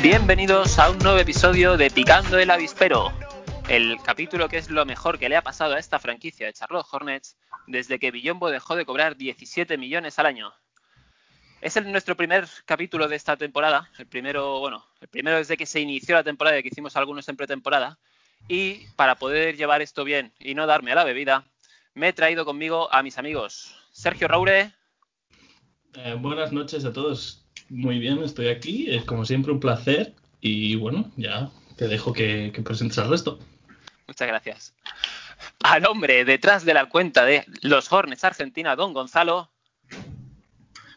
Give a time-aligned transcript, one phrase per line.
[0.00, 3.10] Bienvenidos a un nuevo episodio de Picando el Avispero,
[3.68, 6.86] el capítulo que es lo mejor que le ha pasado a esta franquicia de Charlotte
[6.90, 7.36] Hornets
[7.66, 10.52] desde que Billombo dejó de cobrar 17 millones al año.
[11.60, 15.66] Es el- nuestro primer capítulo de esta temporada, el primero, bueno, el primero desde que
[15.66, 17.98] se inició la temporada, que hicimos algunos en pretemporada,
[18.48, 21.44] y para poder llevar esto bien y no darme a la bebida,
[21.94, 24.72] me he traído conmigo a mis amigos Sergio Raure,
[25.94, 27.41] Eh, buenas noches a todos.
[27.68, 28.90] Muy bien, estoy aquí.
[28.90, 30.14] Es como siempre un placer.
[30.40, 33.38] Y bueno, ya te dejo que, que presentes al resto.
[34.06, 34.74] Muchas gracias.
[35.62, 39.50] Al hombre detrás de la cuenta de los Hornets Argentina, don Gonzalo.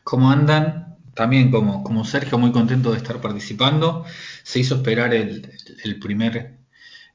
[0.03, 0.97] ¿Cómo andan?
[1.13, 4.05] También como, como Sergio, muy contento de estar participando.
[4.43, 5.49] Se hizo esperar el,
[5.83, 6.58] el primer,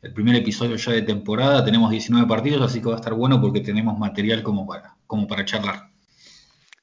[0.02, 1.64] el primer episodio ya de temporada.
[1.64, 5.28] Tenemos 19 partidos, así que va a estar bueno porque tenemos material como para, como
[5.28, 5.89] para charlar.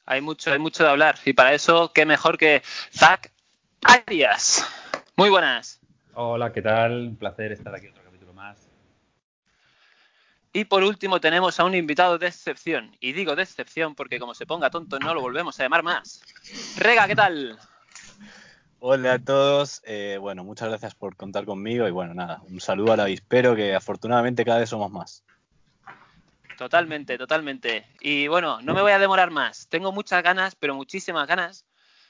[0.10, 1.18] Hay mucho, hay mucho de hablar.
[1.26, 2.64] Y para eso, qué mejor que
[2.94, 3.30] Zach
[3.84, 4.66] Arias.
[5.18, 5.82] Muy buenas.
[6.14, 7.10] Hola, ¿qué tal?
[7.10, 8.70] Un placer estar aquí otro capítulo más.
[10.54, 12.96] Y por último tenemos a un invitado de excepción.
[13.02, 16.22] Y digo de excepción porque como se ponga tonto no lo volvemos a llamar más.
[16.78, 17.60] Rega, ¿qué tal?
[18.80, 22.94] Hola a todos, eh, bueno, muchas gracias por contar conmigo y bueno, nada, un saludo
[22.94, 25.24] al avispero que afortunadamente cada vez somos más.
[26.58, 27.86] Totalmente, totalmente.
[28.02, 29.68] Y bueno, no me voy a demorar más.
[29.70, 31.66] Tengo muchas ganas, pero muchísimas ganas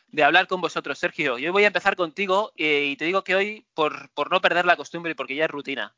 [0.08, 1.38] de hablar con vosotros, Sergio.
[1.38, 4.66] Yo voy a empezar contigo eh, y te digo que hoy, por, por no perder
[4.66, 5.96] la costumbre y porque ya es rutina,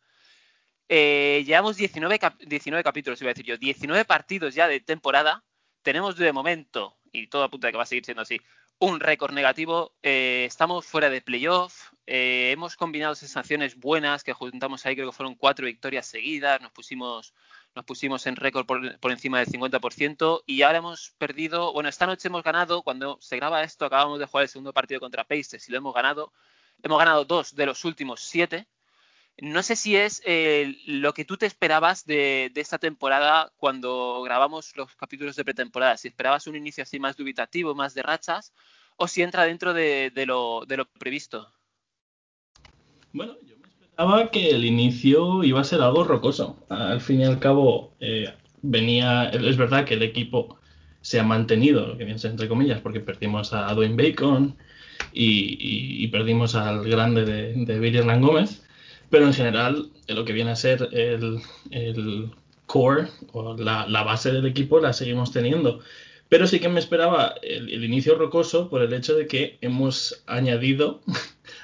[0.90, 5.44] eh, llevamos 19, cap- 19 capítulos, iba a decir yo, 19 partidos ya de temporada.
[5.84, 8.40] Tenemos de momento, y todo apunta a que va a seguir siendo así,
[8.80, 9.94] un récord negativo.
[10.04, 11.92] Eh, estamos fuera de playoff.
[12.08, 16.60] eh, hemos combinado sensaciones buenas que juntamos ahí, creo que fueron cuatro victorias seguidas.
[16.62, 17.34] Nos pusimos
[17.80, 22.06] nos pusimos en récord por, por encima del 50% y ahora hemos perdido, bueno, esta
[22.06, 25.70] noche hemos ganado, cuando se graba esto acabamos de jugar el segundo partido contra Pacers
[25.70, 26.34] y lo hemos ganado,
[26.84, 28.68] hemos ganado dos de los últimos siete.
[29.38, 34.22] No sé si es eh, lo que tú te esperabas de, de esta temporada cuando
[34.24, 38.52] grabamos los capítulos de pretemporada, si esperabas un inicio así más dubitativo, más de rachas,
[38.98, 41.50] o si entra dentro de, de lo, de lo previsto.
[43.14, 43.38] Bueno,
[44.00, 46.58] esperaba que el inicio iba a ser algo rocoso.
[46.70, 49.30] Al fin y al cabo, eh, venía.
[49.30, 50.58] Es verdad que el equipo
[51.02, 54.56] se ha mantenido, lo que ser entre comillas, porque perdimos a Dwayne Bacon
[55.14, 55.26] y,
[55.60, 58.64] y- y perdimos al grande de, de Billy Hernán Gómez.
[59.10, 61.40] Pero en general, eh, lo que viene a ser el,
[61.72, 62.32] el
[62.68, 65.80] core o la, la base del equipo la seguimos teniendo.
[66.30, 70.24] Pero sí que me esperaba el, el inicio rocoso por el hecho de que hemos
[70.28, 71.02] añadido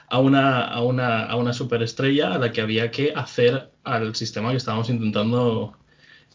[0.09, 4.51] a una, a, una, a una superestrella a la que había que hacer al sistema
[4.51, 5.77] que estábamos intentando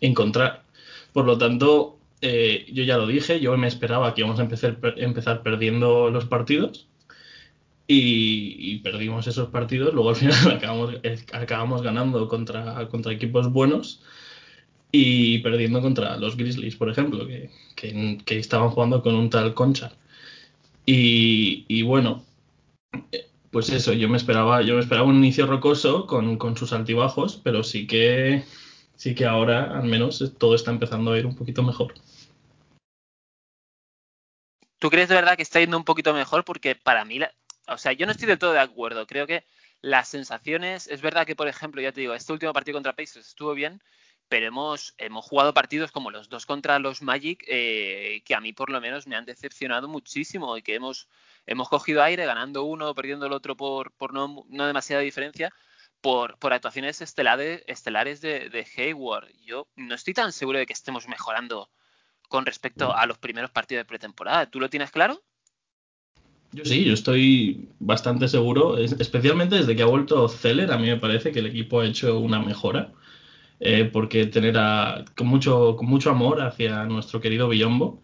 [0.00, 0.64] encontrar.
[1.12, 4.78] Por lo tanto, eh, yo ya lo dije, yo me esperaba que íbamos a empezar,
[4.96, 6.88] empezar perdiendo los partidos
[7.86, 9.92] y, perdimos esos partidos.
[9.94, 14.02] Luego al final acabamos, eh, acabamos ganando contra, contra equipos buenos
[14.92, 17.50] y perdiendo contra los Grizzlies, por ejemplo, que,
[18.24, 19.92] que, estaban jugando con un tal Concha.
[20.86, 22.24] Y, bueno,
[23.50, 27.40] pues eso, yo me esperaba, yo me esperaba un inicio rocoso con, con sus altibajos,
[27.42, 28.44] pero sí que
[28.96, 31.94] sí que ahora al menos todo está empezando a ir un poquito mejor.
[34.78, 36.44] ¿Tú crees de verdad que está yendo un poquito mejor?
[36.44, 37.32] Porque para mí, la-
[37.68, 39.06] o sea, yo no estoy del todo de acuerdo.
[39.06, 39.44] Creo que
[39.82, 43.28] las sensaciones, es verdad que, por ejemplo, ya te digo, este último partido contra Pacers
[43.28, 43.82] estuvo bien,
[44.28, 48.52] pero hemos, hemos jugado partidos como los dos contra los Magic, eh, que a mí
[48.52, 51.08] por lo menos me han decepcionado muchísimo y que hemos,
[51.46, 55.52] hemos cogido aire ganando uno, perdiendo el otro por, por no, no demasiada diferencia,
[56.00, 59.28] por, por actuaciones estelares, estelares de, Hayward.
[59.44, 61.70] Yo no estoy tan seguro de que estemos mejorando
[62.28, 64.46] con respecto a los primeros partidos de pretemporada.
[64.46, 65.20] ¿Tú lo tienes claro?
[66.52, 70.88] Yo sí, yo estoy bastante seguro, es- especialmente desde que ha vuelto Zeller, a mí
[70.88, 72.92] me parece que el equipo ha hecho una mejora,
[73.60, 78.02] eh, porque tener a, con, mucho, con mucho amor hacia nuestro querido Billombo,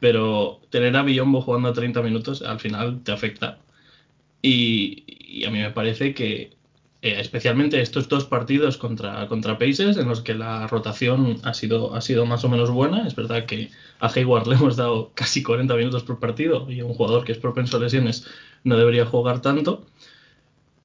[0.00, 3.58] pero tener a Billombo jugando 30 minutos al final te afecta.
[4.42, 6.50] Y, y a mí me parece que
[7.02, 11.94] eh, especialmente estos dos partidos contra, contra Pacers en los que la rotación ha sido,
[11.94, 13.06] ha sido más o menos buena.
[13.06, 13.70] Es verdad que
[14.00, 17.38] a Hayward le hemos dado casi 40 minutos por partido y un jugador que es
[17.38, 18.26] propenso a lesiones
[18.64, 19.86] no debería jugar tanto.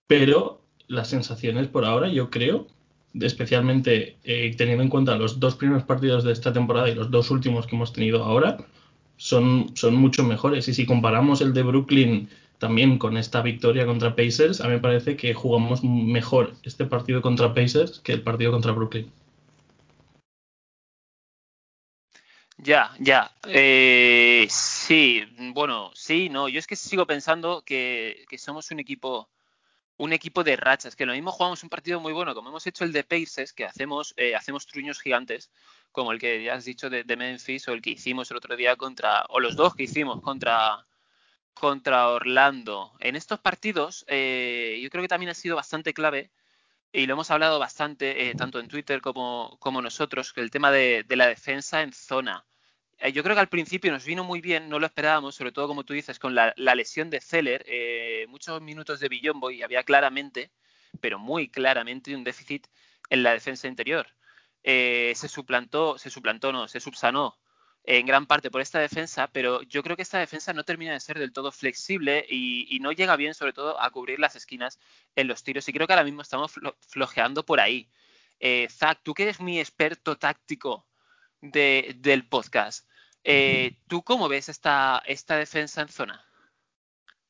[0.08, 2.68] Pero las sensaciones por ahora, yo creo,
[3.20, 7.32] especialmente eh, teniendo en cuenta los dos primeros partidos de esta temporada y los dos
[7.32, 8.58] últimos que hemos tenido ahora,
[9.18, 10.68] son, son mucho mejores.
[10.68, 14.80] Y si comparamos el de Brooklyn también con esta victoria contra Pacers, a mí me
[14.80, 19.12] parece que jugamos mejor este partido contra Pacers que el partido contra Brooklyn.
[22.58, 23.32] Ya, ya.
[23.48, 25.24] Eh, sí,
[25.54, 26.48] bueno, sí, no.
[26.48, 29.30] Yo es que sigo pensando que, que, somos un equipo
[29.98, 32.84] un equipo de rachas, que lo mismo jugamos un partido muy bueno, como hemos hecho
[32.84, 35.50] el de Pacers, que hacemos, eh, hacemos truños gigantes,
[35.96, 38.76] como el que ya has dicho de, Memphis, o el que hicimos el otro día
[38.76, 40.86] contra, o los dos que hicimos contra,
[41.54, 42.94] contra Orlando.
[43.00, 46.32] En estos partidos, eh, yo creo que también ha sido bastante clave,
[46.92, 50.72] y lo hemos hablado bastante, eh, tanto en Twitter como, como nosotros, que el tema
[50.72, 52.46] de, de la defensa en zona.
[53.00, 55.68] Eh, yo creo que al principio nos vino muy bien, no lo esperábamos, sobre todo
[55.68, 59.64] como tú dices, con la, la lesión de Zeller, eh, muchos minutos de Billombo y
[59.64, 60.52] había claramente,
[61.02, 62.68] pero muy claramente, un déficit
[63.10, 64.08] en la defensa interior.
[64.68, 67.38] Eh, se suplantó, se suplantó, no, se subsanó
[67.84, 71.00] en gran parte por esta defensa, pero yo creo que esta defensa no termina de
[71.00, 74.80] ser del todo flexible y, y no llega bien, sobre todo, a cubrir las esquinas
[75.16, 75.70] en los tiros.
[75.70, 77.88] Y creo que ahora mismo estamos flo flojeando por ahí.
[78.40, 80.88] Eh, Zach, tú que eres mi experto táctico
[81.42, 82.90] de, del podcast,
[83.24, 86.26] eh, ¿tú cómo ves esta, esta defensa en zona?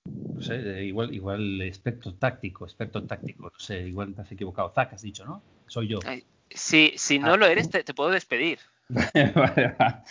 [0.05, 4.71] No sé, igual, igual experto táctico, experto táctico, no sé, igual te has equivocado.
[4.73, 5.43] Zach, has dicho, ¿no?
[5.67, 5.99] Soy yo.
[6.05, 7.37] Ay, si, si no ah.
[7.37, 8.59] lo eres, te, te puedo despedir.
[8.89, 10.03] vale, va.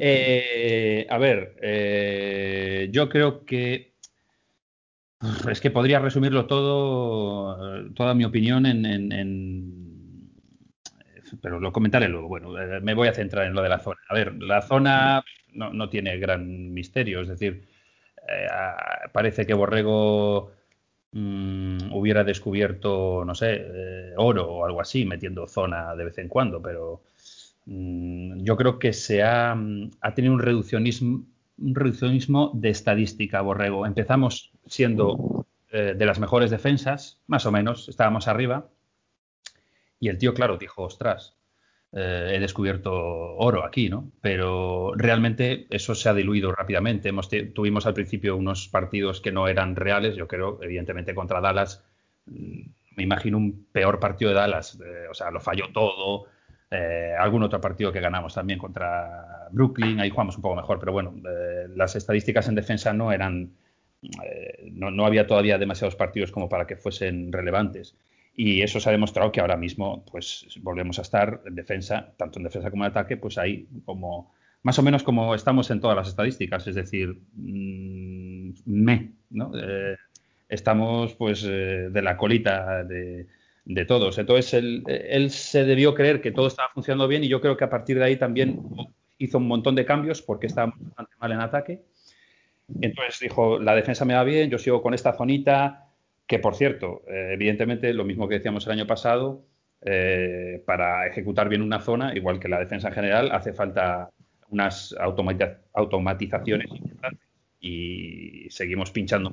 [0.00, 3.94] Eh, a ver, eh, yo creo que
[5.50, 10.30] es que podría resumirlo todo, toda mi opinión en, en, en,
[11.40, 12.28] pero lo comentaré luego.
[12.28, 14.00] Bueno, eh, me voy a centrar en lo de la zona.
[14.08, 17.66] A ver, la zona no, no tiene gran misterio, es decir,
[18.28, 18.46] eh,
[19.12, 20.52] parece que Borrego
[21.16, 26.28] mmm, hubiera descubierto, no sé, eh, oro o algo así, metiendo zona de vez en
[26.28, 27.02] cuando, pero
[27.66, 31.26] Mm, yo creo que se ha, mm, ha tenido un reduccionismo,
[31.58, 33.86] un reduccionismo, de estadística, Borrego.
[33.86, 38.68] Empezamos siendo eh, de las mejores defensas, más o menos, estábamos arriba,
[39.98, 41.34] y el tío, claro, dijo, ostras,
[41.92, 44.10] eh, he descubierto oro aquí, ¿no?
[44.20, 47.08] Pero realmente eso se ha diluido rápidamente.
[47.08, 51.84] Hemos tuvimos al principio unos partidos que no eran reales, yo creo, evidentemente contra Dallas,
[52.26, 52.62] mm,
[52.96, 56.24] me imagino un peor partido de Dallas, eh, o sea, lo falló todo,
[56.70, 60.92] eh, algún otro partido que ganamos también contra Brooklyn, ahí jugamos un poco mejor, pero
[60.92, 63.52] bueno, eh, las estadísticas en defensa no eran,
[64.72, 67.94] no, no, había todavía demasiados partidos como para que fuesen relevantes.
[68.36, 72.38] Y eso se ha demostrado que ahora mismo, pues volvemos a estar en defensa, tanto
[72.38, 75.96] en defensa como en ataque, pues ahí como más o menos como estamos en todas
[75.96, 79.52] las estadísticas, es decir, mmm, me, ¿no?
[79.56, 79.96] Eh,
[80.48, 83.26] estamos pues eh, de la colita de,
[83.64, 84.18] de todos.
[84.18, 87.64] Entonces él, él, se debió creer que todo estaba funcionando bien y yo creo que
[87.64, 88.60] a partir de ahí también
[89.18, 91.82] hizo un montón de cambios porque estábamos bastante mal en ataque.
[92.80, 95.85] Entonces dijo, la defensa me va bien, yo sigo con esta zonita,
[96.26, 99.44] que por cierto, eh, evidentemente lo mismo que decíamos el año pasado,
[99.82, 104.10] eh, para ejecutar bien una zona, igual que la defensa en general, hace falta
[104.48, 107.26] unas automatiz automatizaciones importantes
[107.60, 109.32] y seguimos pinchando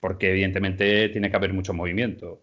[0.00, 2.42] porque evidentemente tiene que haber mucho movimiento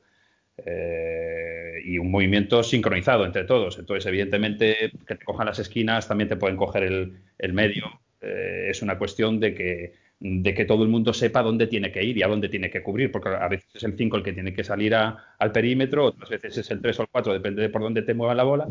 [0.58, 3.78] eh, y un movimiento sincronizado entre todos.
[3.78, 8.02] Entonces, evidentemente, que te cojan las esquinas, también te pueden coger el, el medio.
[8.20, 12.18] Es una cuestión de que, de que todo el mundo sepa dónde tiene que ir
[12.18, 14.54] y a dónde tiene que cubrir, porque a veces es el 5 el que tiene
[14.54, 17.70] que salir a, al perímetro, otras veces es el 3 o el 4, depende de
[17.70, 18.68] por dónde te mueva la bola.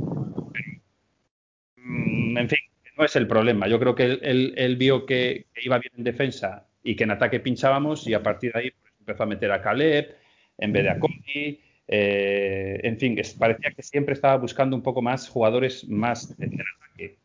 [1.76, 2.58] Mm, en fin,
[2.96, 3.68] no es el problema.
[3.68, 7.04] Yo creo que él, él, él vio que, que, iba bien en defensa y que
[7.04, 10.16] en ataque pinchábamos y a partir de ahí pues, empezó a meter a Caleb
[10.58, 11.60] en vez de a Cody
[11.92, 16.54] eh, en fin, es, parecía que siempre estaba buscando un poco más jugadores más en
[16.54, 17.18] ataque.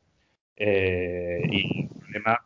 [0.56, 2.44] Eh, y el problema,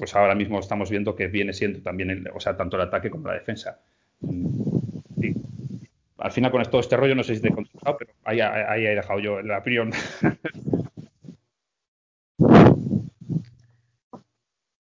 [0.00, 3.10] pues ahora mismo estamos viendo que viene siendo también, el, o sea, tanto el ataque
[3.10, 3.80] como la defensa.
[5.20, 5.34] Sí.
[6.16, 8.86] Al final, con todo este rollo, no sé si te he contestado, pero ahí, ahí
[8.86, 9.92] he dejado yo la opinión.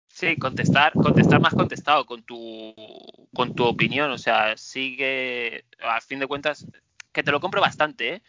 [0.08, 2.74] Sí, contestar, contestar más contestado con tu,
[3.34, 4.10] con tu opinión.
[4.12, 6.66] O sea, sigue, a fin de cuentas,
[7.12, 8.22] que te lo compro bastante, ¿eh?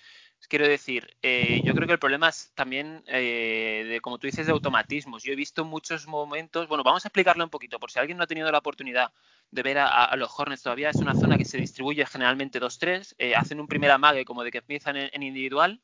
[0.47, 4.45] Quiero decir, eh, yo creo que el problema es también, eh, de, como tú dices,
[4.45, 5.23] de automatismos.
[5.23, 8.23] Yo he visto muchos momentos, bueno, vamos a explicarlo un poquito, por si alguien no
[8.23, 9.11] ha tenido la oportunidad
[9.51, 10.89] de ver a, los Hornets todavía.
[10.89, 14.51] Es una zona que se distribuye generalmente 2-3, eh, hacen un primer amague como de
[14.51, 15.81] que empiezan en, individual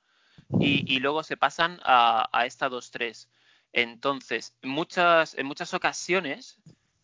[0.59, 3.27] y, y, luego se pasan a, a esta 2-3.
[3.71, 6.59] Entonces, muchas, en muchas ocasiones,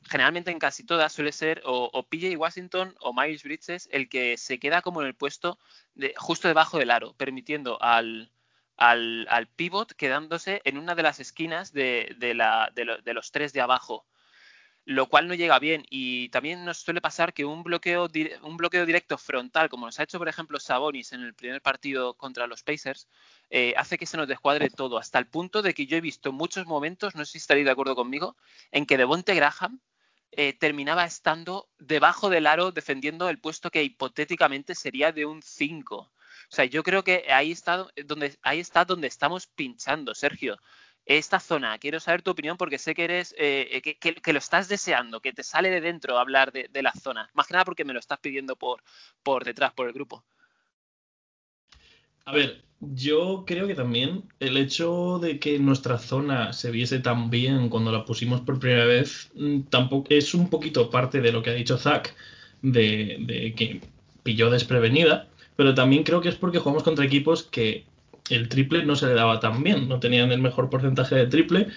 [0.07, 4.59] generalmente en casi todas, suele ser o, PJ Washington o Miles Bridges el que se
[4.59, 5.59] queda como en el puesto
[5.95, 8.31] de, justo debajo del aro, permitiendo al,
[8.77, 13.31] al, al, pivot quedándose en una de las esquinas de, de, la, de, de, los
[13.31, 14.05] tres de abajo,
[14.85, 15.83] lo cual no llega bien.
[15.89, 18.07] Y también nos suele pasar que un bloqueo,
[18.43, 22.13] un bloqueo directo frontal, como nos ha hecho, por ejemplo, Sabonis en el primer partido
[22.13, 23.07] contra los Pacers,
[23.49, 26.31] eh, hace que se nos descuadre todo, hasta el punto de que yo he visto
[26.31, 28.37] muchos momentos, no sé si estaréis de acuerdo conmigo,
[28.71, 29.81] en que Devonte Graham
[30.31, 35.95] eh, terminaba estando debajo del aro defendiendo el puesto que hipotéticamente sería de un 5.
[35.97, 36.11] O
[36.49, 40.57] sea, yo creo que ahí está donde, ahí está donde estamos pinchando, Sergio.
[41.05, 44.39] Esta zona, quiero saber tu opinión porque sé que eres, eh, que, que, que, lo
[44.39, 47.29] estás deseando, que te sale de dentro hablar de, de, la zona.
[47.33, 48.83] Más que nada porque me lo estás pidiendo por,
[49.23, 50.25] por detrás, por el grupo.
[52.25, 57.29] A ver, yo creo que también el hecho de que nuestra zona se viese tan
[57.29, 61.41] bien cuando la pusimos por primera vez, mm, tampoco es un poquito parte de lo
[61.43, 62.13] que ha dicho Zach,
[62.61, 63.81] de, de que
[64.23, 67.85] pilló desprevenida, pero también creo que es porque jugamos contra equipos que
[68.29, 71.67] el triple no se le daba tan bien, no tenían el mejor porcentaje de triple,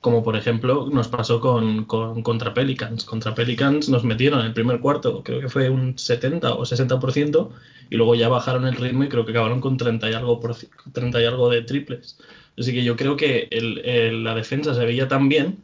[0.00, 3.04] como por ejemplo nos pasó con, con, contra Pelicans.
[3.04, 7.50] Contra Pelicans nos metieron en el primer cuarto, creo que fue un 70 o 60%,
[7.90, 10.56] y luego ya bajaron el ritmo y creo que acabaron con 30 y algo, por,
[10.92, 12.18] 30 y algo de triples.
[12.56, 15.58] Así que yo creo que el, la defensa se veía tan bien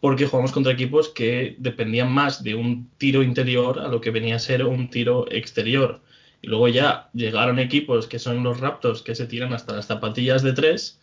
[0.00, 4.36] porque jugamos contra equipos que dependían más de un tiro interior a lo que venía
[4.36, 6.00] a ser un tiro exterior.
[6.42, 10.42] Y luego ya llegaron equipos que son los Raptors que se tiran hasta las zapatillas
[10.42, 11.00] de tres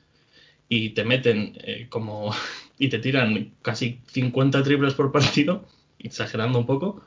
[0.73, 2.33] y te meten eh, como
[2.79, 5.65] y te tiran casi 50 triples por partido,
[5.99, 7.03] exagerando un poco,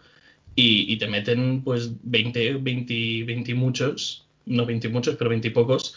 [0.54, 5.96] y, y te meten pues 20, 20, 20 muchos, no 20 muchos, pero 20 pocos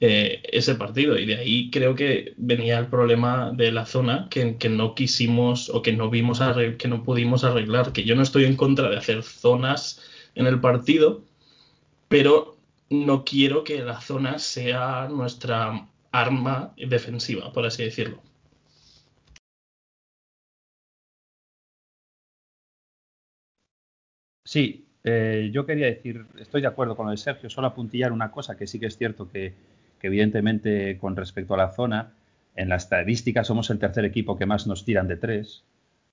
[0.00, 1.18] eh, ese partido.
[1.18, 5.70] Y de ahí creo que venía el problema de la zona que, que no quisimos
[5.70, 6.40] o que no vimos
[6.78, 7.92] que no pudimos arreglar.
[7.92, 10.02] Que yo no estoy en contra de hacer zonas
[10.34, 11.22] en el partido,
[12.08, 12.56] pero
[12.90, 18.22] no quiero que la zona sea nuestra arma defensiva, por así decirlo.
[24.44, 28.56] Sí, eh, yo quería decir, estoy de acuerdo con el Sergio, solo apuntillar una cosa
[28.56, 29.54] que sí que es cierto que,
[29.98, 32.12] que, evidentemente con respecto a la zona,
[32.54, 35.64] en la estadística somos el tercer equipo que más nos tiran de tres,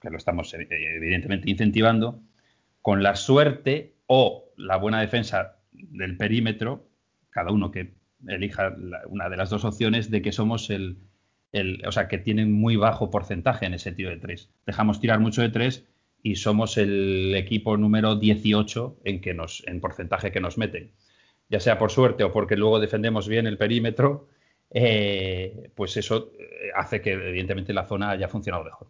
[0.01, 2.20] que lo estamos eh, evidentemente incentivando,
[2.81, 6.88] con la suerte o la buena defensa del perímetro,
[7.29, 8.75] cada uno que elija
[9.08, 10.98] una de las dos opciones, de que somos el,
[11.51, 14.50] el, o sea, que tienen muy bajo porcentaje en ese tiro de tres.
[14.66, 15.86] Dejamos tirar mucho de tres
[16.24, 20.92] y somos el equipo número 18 en, que nos, en porcentaje que nos meten.
[21.50, 24.30] Ya sea por suerte o porque luego defendemos bien el perímetro,
[24.70, 26.32] eh, pues eso
[26.75, 28.88] hace que evidentemente la zona haya funcionado mejor.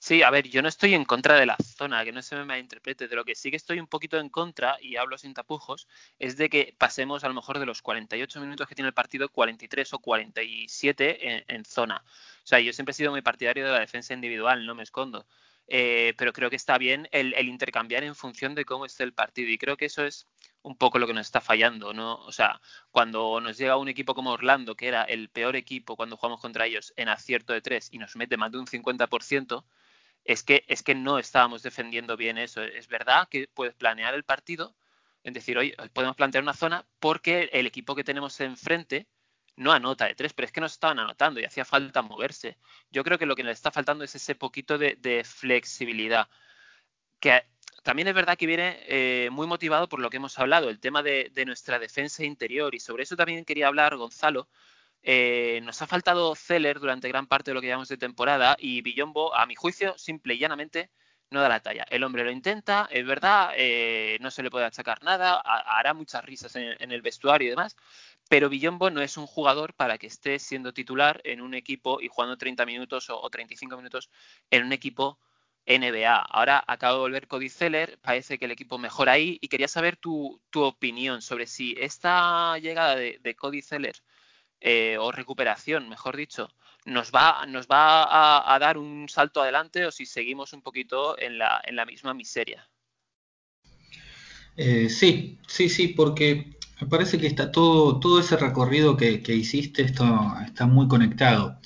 [0.00, 2.44] Sí, a ver, yo no estoy en contra de la zona, que no se me
[2.44, 3.08] malinterprete.
[3.08, 5.88] De lo que sí que estoy un poquito en contra, y hablo sin tapujos,
[6.18, 9.28] es de que pasemos a lo mejor de los 48 minutos que tiene el partido,
[9.28, 12.04] 43 o 47 en, en zona.
[12.06, 15.26] O sea, yo siempre he sido muy partidario de la defensa individual, no me escondo.
[15.70, 19.12] Eh, pero creo que está bien el, el, intercambiar en función de cómo esté el
[19.12, 19.50] partido.
[19.50, 20.26] Y creo que eso es
[20.62, 22.14] un poco lo que nos está fallando, ¿no?
[22.24, 26.16] O sea, cuando nos llega un equipo como Orlando, que era el peor equipo cuando
[26.16, 29.64] jugamos contra ellos en acierto de tres y nos mete más de un 50%,
[30.28, 32.62] es que, es que no estábamos defendiendo bien eso.
[32.62, 34.76] Es verdad que puedes planear el partido,
[35.24, 39.06] es decir, hoy podemos plantear una zona porque el equipo que tenemos enfrente
[39.56, 42.58] no anota de tres, pero es que nos estaban anotando y hacía falta moverse.
[42.90, 46.28] Yo creo que lo que le está faltando es ese poquito de, flexibilidad.
[47.20, 47.44] Que
[47.82, 51.02] también es verdad que viene eh, muy motivado por lo que hemos hablado, el tema
[51.02, 52.74] de, nuestra defensa interior.
[52.74, 54.46] Y sobre eso también quería hablar, Gonzalo,
[55.02, 58.82] eh, nos ha faltado Zeller durante gran parte de lo que llevamos de temporada y
[58.82, 60.90] Billombo, a mi juicio, simple y llanamente,
[61.30, 61.84] no da la talla.
[61.90, 66.24] El hombre lo intenta, es verdad, eh, no se le puede achacar nada, hará muchas
[66.24, 67.76] risas en, el vestuario y demás,
[68.28, 72.08] pero Billombo no es un jugador para que esté siendo titular en un equipo y
[72.08, 74.10] jugando 30 minutos o, o 35 minutos
[74.50, 75.18] en un equipo
[75.66, 76.16] NBA.
[76.16, 79.96] Ahora acaba de volver Cody Zeller, parece que el equipo mejora ahí y quería saber
[79.96, 83.96] tu, tu opinión sobre si esta llegada de, de Cody Zeller
[84.60, 86.48] eh, o recuperación, mejor dicho,
[86.84, 91.38] nos va, nos va a, dar un salto adelante o si seguimos un poquito en
[91.38, 92.68] la, en la misma miseria.
[94.56, 99.82] Eh, sí, sí, sí, porque me parece que está todo, todo ese recorrido que, hiciste
[99.82, 101.60] está, está, muy conectado.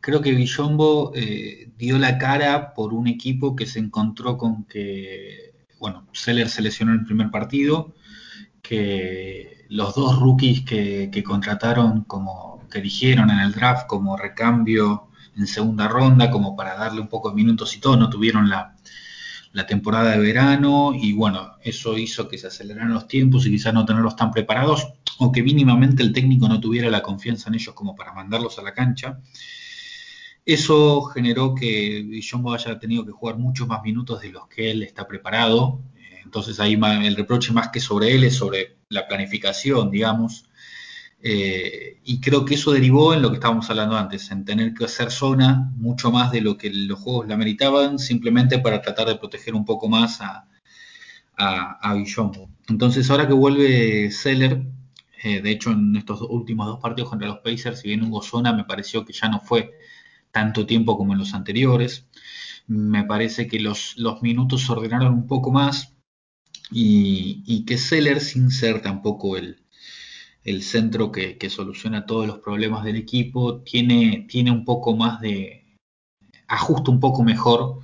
[0.00, 5.54] creo que Villombo eh, dio la cara por un equipo que se encontró con que,
[5.78, 7.94] bueno, Seller se lesionó en el primer partido,
[8.62, 15.46] que los dos rookies que, contrataron como que eligieron en el draft como recambio en
[15.46, 18.76] segunda ronda, como para darle un poco de minutos y todo, no tuvieron la,
[19.52, 23.72] la temporada de verano y bueno, eso hizo que se aceleraran los tiempos y quizás
[23.72, 27.74] no tenerlos tan preparados o que mínimamente el técnico no tuviera la confianza en ellos
[27.74, 29.20] como para mandarlos a la cancha.
[30.44, 34.82] Eso generó que Villombo haya tenido que jugar muchos más minutos de los que él
[34.82, 35.80] está preparado.
[36.24, 40.44] Entonces ahí el reproche más que sobre él es sobre la planificación, digamos.
[41.20, 44.84] Eh, y creo que eso derivó en lo que estábamos hablando antes, en tener que
[44.84, 49.16] hacer zona mucho más de lo que los juegos la meritaban, simplemente para tratar de
[49.16, 50.46] proteger un poco más a,
[51.36, 51.96] a.
[52.68, 54.62] Entonces ahora que vuelve Seller,
[55.22, 58.52] eh, de hecho en estos últimos dos partidos contra los Pacers, si bien hubo zona,
[58.52, 59.72] me pareció que ya no fue
[60.30, 62.06] tanto tiempo como en los anteriores.
[62.66, 65.97] Me parece que los, los minutos se ordenaron un poco más
[66.70, 69.58] y, y que Seller, sin ser tampoco el,
[70.48, 75.64] el centro que, soluciona todos los problemas del equipo, tiene, tiene un poco más de,
[76.46, 77.80] ajusta un poco mejor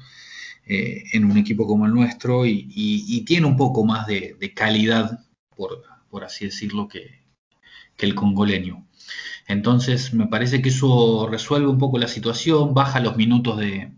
[0.66, 5.20] eh, en un equipo como el nuestro y, tiene un poco más de, calidad,
[5.56, 7.20] por, por, así decirlo, que,
[7.96, 8.86] que el congoleño.
[9.46, 13.92] Entonces me parece que eso resuelve un poco la situación, baja los minutos de,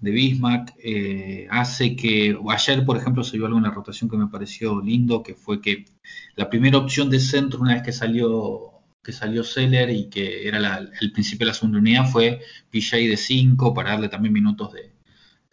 [0.00, 4.16] de Bismarck, eh, hace que ayer, por ejemplo, se vio algo en la rotación que
[4.16, 5.86] me pareció lindo, que fue que
[6.36, 10.78] la primera opción de centro, una vez que salió que salió Seller y que era
[11.00, 12.40] el principio de la segunda unidad, fue
[12.70, 14.92] PJ de 5 para darle también minutos de,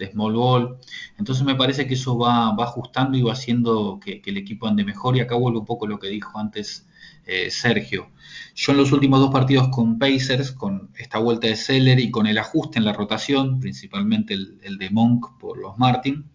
[0.04, 0.78] small ball.
[1.18, 5.16] Entonces me parece que eso va, ajustando y va haciendo que, el equipo ande mejor.
[5.16, 6.88] Y acá vuelvo un poco lo que dijo antes
[7.26, 8.12] eh, Sergio.
[8.56, 12.28] Yo en los últimos dos partidos con Pacers, con esta vuelta de Seller y con
[12.28, 16.26] el ajuste en la rotación, principalmente el, de Monk por los Martin,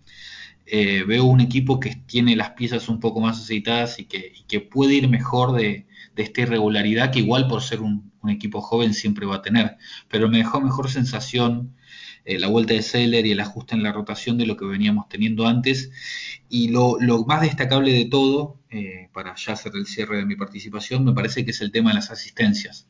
[0.67, 4.95] eh, veo un equipo que tiene las piezas un poco más aceitadas y que, puede
[4.95, 9.43] ir mejor de, esta irregularidad que igual por ser un, equipo joven siempre va a
[9.43, 9.79] tener.
[10.09, 11.75] Pero me dejó mejor sensación
[12.25, 15.09] eh, la vuelta de Seller y el ajuste en la rotación de lo que veníamos
[15.09, 15.91] teniendo antes.
[16.49, 21.05] Y lo, más destacable de todo, eh, para ya hacer el cierre de mi participación,
[21.05, 22.89] me parece que es el tema de las asistencias.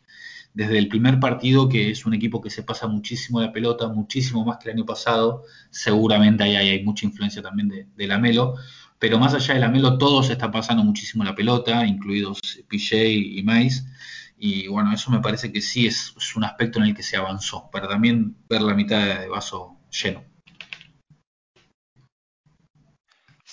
[0.52, 4.44] Desde el primer partido, que es un equipo que se pasa muchísimo la pelota, muchísimo
[4.44, 8.56] más que el año pasado, seguramente ahí hay, mucha influencia también de, de la Melo,
[8.98, 12.38] pero más allá de la Melo, todos están pasando muchísimo la pelota, incluidos
[12.68, 13.86] PJ y Mais.
[14.42, 17.70] Y bueno, eso me parece que sí es, un aspecto en el que se avanzó,
[17.70, 20.24] para también ver la mitad de vaso lleno.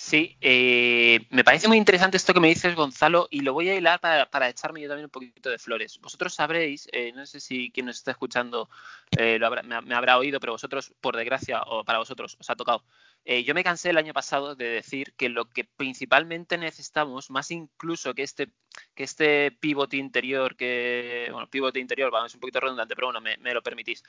[0.08, 3.74] Sí, eh, me parece muy interesante esto que me dices, Gonzalo, y lo voy a
[3.74, 6.00] hilar para, echarme yo también un poquito de flores.
[6.00, 8.70] Vosotros sabréis, eh, no sé si quien nos está escuchando
[9.18, 12.86] eh, me, habrá oído, pero vosotros, por desgracia, o para vosotros, os ha tocado.
[13.26, 18.14] yo me cansé el año pasado de decir que lo que principalmente necesitamos, más incluso
[18.14, 18.48] que este,
[18.94, 23.20] que este pivote interior, que, bueno, pivote interior, vamos, es un poquito redundante, pero bueno,
[23.20, 24.02] me, me lo permitís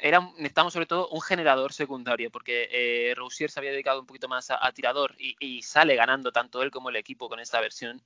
[0.00, 4.50] era, necesitamos sobre todo un generador secundario, porque eh, se había dedicado un poquito más
[4.50, 8.02] a, tirador y, sale ganando tanto él como el equipo con esta versión.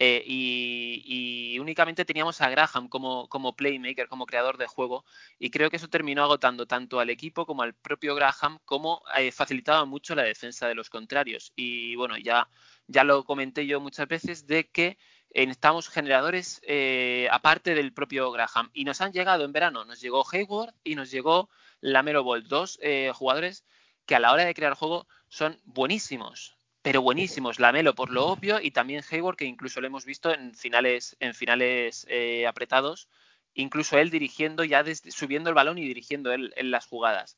[0.00, 5.04] Eh, y, únicamente teníamos a Graham como, como playmaker, como creador de juego,
[5.38, 9.32] y creo que eso terminó agotando tanto al equipo como al propio Graham, como eh,
[9.32, 11.52] facilitaba mucho la defensa de los contrarios.
[11.56, 12.48] Y bueno, ya,
[12.86, 14.98] ya lo comenté yo muchas veces de que
[15.34, 18.70] necesitamos generadores eh, aparte del propio Graham.
[18.72, 21.48] Y nos han llegado en verano, nos llegó Hayward y nos llegó
[21.80, 23.64] Lamero Ball, dos eh, jugadores
[24.06, 27.60] que a la hora de crear juego son buenísimos, pero buenísimos.
[27.60, 31.34] Lamelo por lo obvio y también Hayward, que incluso lo hemos visto en finales, en
[31.34, 33.08] finales eh, apretados,
[33.54, 37.36] incluso él dirigiendo, ya subiendo el balón y dirigiendo él en las jugadas.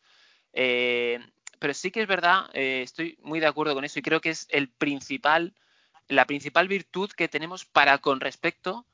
[0.53, 4.46] pero sí que es verdad, estoy muy de acuerdo con eso y creo que es
[4.50, 5.55] el principal
[6.11, 8.85] la principal virtud que tenemos para con respecto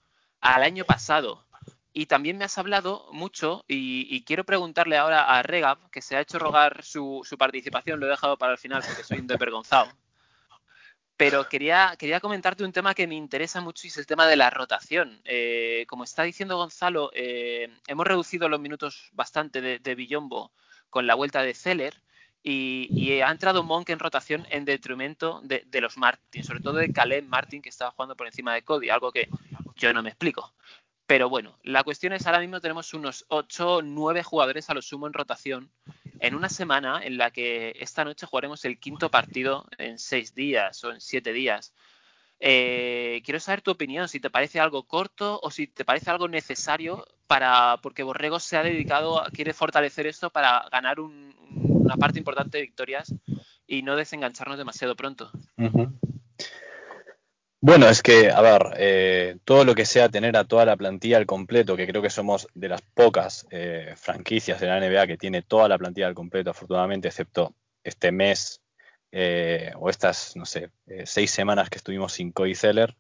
[0.41, 1.45] al año pasado.
[1.93, 6.21] Y también me has hablado mucho, y, quiero preguntarle ahora a Regab, que se ha
[6.21, 9.91] hecho rogar su, participación, lo he dejado para el final porque soy un desvergonzado.
[11.17, 14.37] Pero quería, quería comentarte un tema que me interesa mucho y es el tema de
[14.37, 15.23] la rotación.
[15.25, 20.53] Eh, como está diciendo Gonzalo, eh, hemos reducido los minutos bastante de, de Villombo
[20.91, 21.95] con la vuelta de Zeller
[22.49, 27.25] y, ha entrado Monk en rotación en detrimento de, los Martin, sobre todo de Caleb
[27.25, 29.29] Martin, que estaba jugando por encima de Cody, algo que
[29.75, 30.55] yo no me explico.
[31.09, 34.83] Pero bueno, la cuestión es ahora mismo tenemos unos 8 o 9 jugadores a lo
[34.83, 35.73] sumo en rotación
[36.21, 40.83] en una semana en la que esta noche jugaremos el quinto partido en 6 días
[40.85, 41.75] o en 7 días.
[42.39, 46.29] Eh, quiero saber tu opinión, si te parece algo corto o si te parece algo
[46.29, 52.19] necesario para, porque Borrego se ha dedicado, quiere fortalecer esto para ganar un- una parte
[52.19, 53.15] importante de victorias
[53.67, 55.31] y no desengancharnos demasiado pronto.
[57.61, 61.17] Bueno, es que, a ver, eh, todo lo que sea tener a toda la plantilla
[61.17, 65.17] al completo, que creo que somos de las pocas eh, franquicias de la NBA que
[65.17, 68.61] tiene toda la plantilla al completo, afortunadamente, excepto este mes
[69.11, 70.71] eh, o estas, no sé,
[71.05, 72.95] seis semanas que estuvimos sin Cody Zeller,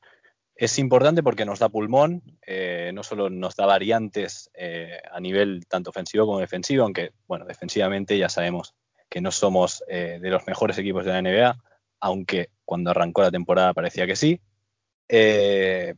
[0.56, 5.66] es importante porque nos da pulmón, eh, no solo nos da variantes eh, a nivel
[5.68, 8.74] tanto ofensivo como defensivo, aunque, bueno, defensivamente ya sabemos
[9.10, 11.62] que no somos eh, de los mejores equipos de la NBA,
[12.00, 14.40] aunque cuando arrancó la temporada parecía que sí.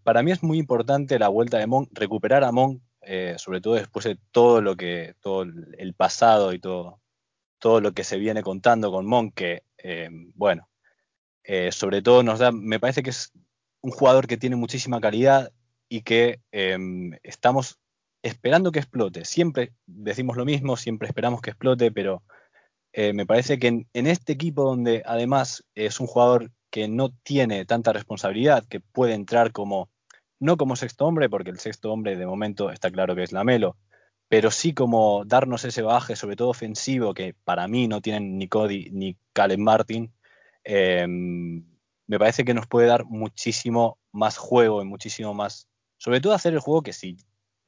[0.03, 3.75] Para mí es muy importante la vuelta de Monk, recuperar a Monk, eh, sobre todo
[3.75, 7.01] después de todo lo que, todo el pasado y todo,
[7.61, 9.63] todo lo que se viene contando con Monk, que,
[10.35, 10.69] bueno,
[11.71, 13.13] sobre todo nos da, me parece que
[13.81, 15.53] un jugador que tiene muchísima calidad
[15.89, 16.77] y que eh,
[17.23, 17.79] estamos
[18.23, 19.25] esperando que explote.
[19.25, 22.23] Siempre decimos lo mismo, siempre esperamos que explote, pero
[22.93, 27.65] eh, me parece que en, este equipo donde además es un jugador que no tiene
[27.65, 29.91] tanta responsabilidad, que puede entrar como,
[30.41, 33.77] no como sexto hombre, porque el sexto hombre de momento está claro que es Lamelo,
[34.29, 38.49] pero sí como darnos ese bagaje, sobre todo ofensivo, que para mí no tienen ni
[38.49, 40.13] Cody ni Caleb Martin,
[40.65, 41.07] eh,
[42.09, 45.69] me parece que nos puede dar muchísimo más juego y muchísimo más,
[45.99, 47.19] sobre todo hacer el juego que si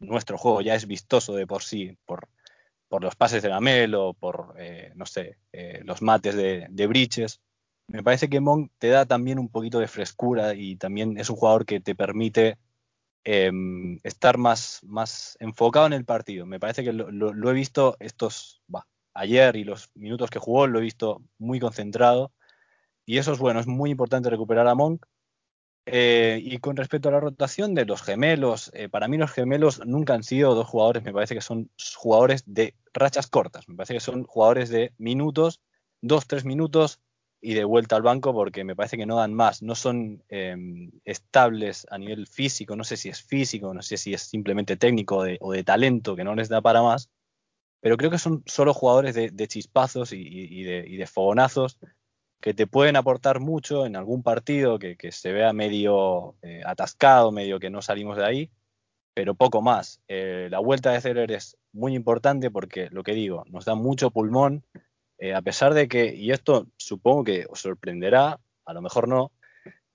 [0.00, 2.28] nuestro juego ya es vistoso de por sí, por,
[2.88, 7.40] por los pases de Lamelo, por, eh, no sé, eh, los mates de, de Bridges,
[7.86, 11.36] me parece que Monk te da también un poquito de frescura y también es un
[11.36, 12.56] jugador que te permite
[13.24, 13.50] eh,
[14.04, 16.46] estar más, más enfocado en el partido.
[16.46, 20.78] Me parece que lo he visto estos, bah, ayer y los minutos que jugó, lo
[20.78, 22.32] he visto muy concentrado.
[23.10, 25.04] Y eso es bueno, es muy importante recuperar a Monk.
[25.84, 29.84] Eh, y con respecto a la rotación de los gemelos, eh, para mí los gemelos
[29.84, 33.94] nunca han sido dos jugadores, me parece que son jugadores de rachas cortas, me parece
[33.94, 35.60] que son jugadores de minutos,
[36.00, 37.00] dos, tres minutos
[37.40, 40.56] y de vuelta al banco porque me parece que no dan más, no son eh,
[41.04, 45.24] estables a nivel físico, no sé si es físico, no sé si es simplemente técnico
[45.40, 47.10] o de, talento que no les da para más,
[47.80, 51.76] pero creo que son solo jugadores de, chispazos y de fogonazos
[52.40, 57.32] que te pueden aportar mucho en algún partido que, que se vea medio eh, atascado,
[57.32, 58.50] medio que no salimos de ahí,
[59.14, 60.00] pero poco más.
[60.08, 64.10] Eh, la vuelta de Zeller es muy importante porque, lo que digo, nos da mucho
[64.10, 64.64] pulmón,
[65.18, 69.32] eh, a pesar de que, y esto supongo que os sorprenderá, a lo mejor no,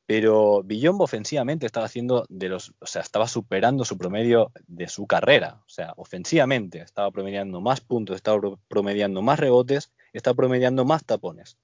[0.08, 5.08] pero Villombo ofensivamente estaba haciendo de los, o sea, estaba superando su promedio de su
[5.08, 10.86] carrera, o sea, ofensivamente estaba promediando más puntos, estaba pro- promediando más rebotes, estaba promediando
[10.86, 11.58] más tapones.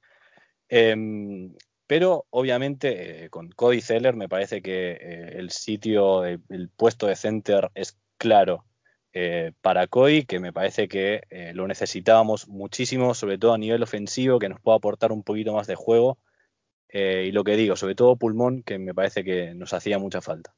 [0.73, 1.53] Em,
[1.85, 7.17] pero obviamente eh, con Cody Zeller me parece que eh, el sitio, el, puesto de
[7.17, 8.63] center es claro
[9.11, 13.83] eh, para Cody, que me parece que eh, lo necesitábamos muchísimo, sobre todo a nivel
[13.83, 16.17] ofensivo, que nos pueda aportar un poquito más de juego.
[16.93, 20.53] Y lo que digo, sobre todo pulmón, que me parece que nos hacía mucha falta.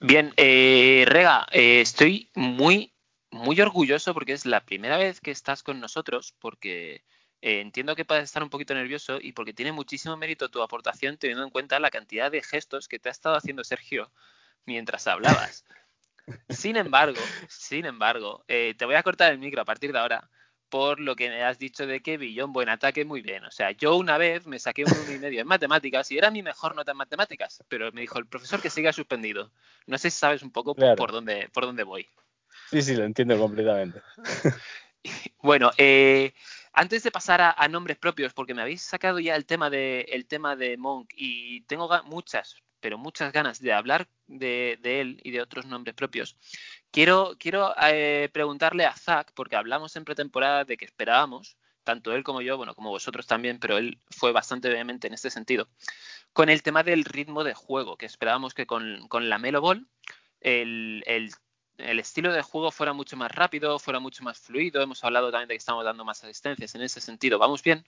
[0.00, 2.94] Bien, Rega, estoy muy,
[3.30, 7.04] muy orgulloso porque es la primera vez que estás con nosotros, porque
[7.42, 11.18] eh, entiendo que puedes estar un poquito nervioso y porque tiene muchísimo mérito tu aportación
[11.18, 14.10] teniendo en cuenta la cantidad de gestos que te ha estado haciendo Sergio
[14.64, 15.64] mientras hablabas.
[16.48, 20.30] Sin embargo, sin embargo, eh, te voy a cortar el micro a partir de ahora
[20.68, 23.44] por lo que me has dicho de que Billón buen ataque muy bien.
[23.44, 26.30] O sea, yo una vez me saqué un uno y medio en matemáticas y era
[26.30, 29.50] mi mejor nota en matemáticas, pero me dijo el profesor que siga suspendido.
[29.86, 30.96] No sé si sabes un poco por- Claro.
[30.96, 32.08] por dónde por dónde voy.
[32.70, 34.00] Sí, sí, lo entiendo completamente.
[35.42, 36.32] Bueno, eh,
[36.72, 40.26] antes de pasar a, nombres propios, porque me habéis sacado ya el tema de el
[40.26, 45.30] tema de Monk y tengo muchas, pero muchas ganas de hablar de, de él y
[45.30, 46.36] de otros nombres propios.
[46.90, 47.36] Quiero,
[47.82, 52.56] eh, preguntarle a Zach, porque hablamos en pretemporada de que esperábamos, tanto él como yo,
[52.56, 55.68] bueno, como vosotros también, pero él fue bastante vehemente en este sentido,
[56.32, 59.88] con el tema del ritmo de juego, que esperábamos que con, la Melo Ball
[60.40, 61.32] el
[61.78, 64.82] el estilo de juego fuera mucho más rápido, fuera mucho más fluido.
[64.82, 67.38] Hemos hablado también de que estamos dando más asistencias en ese sentido.
[67.38, 67.84] Vamos bien.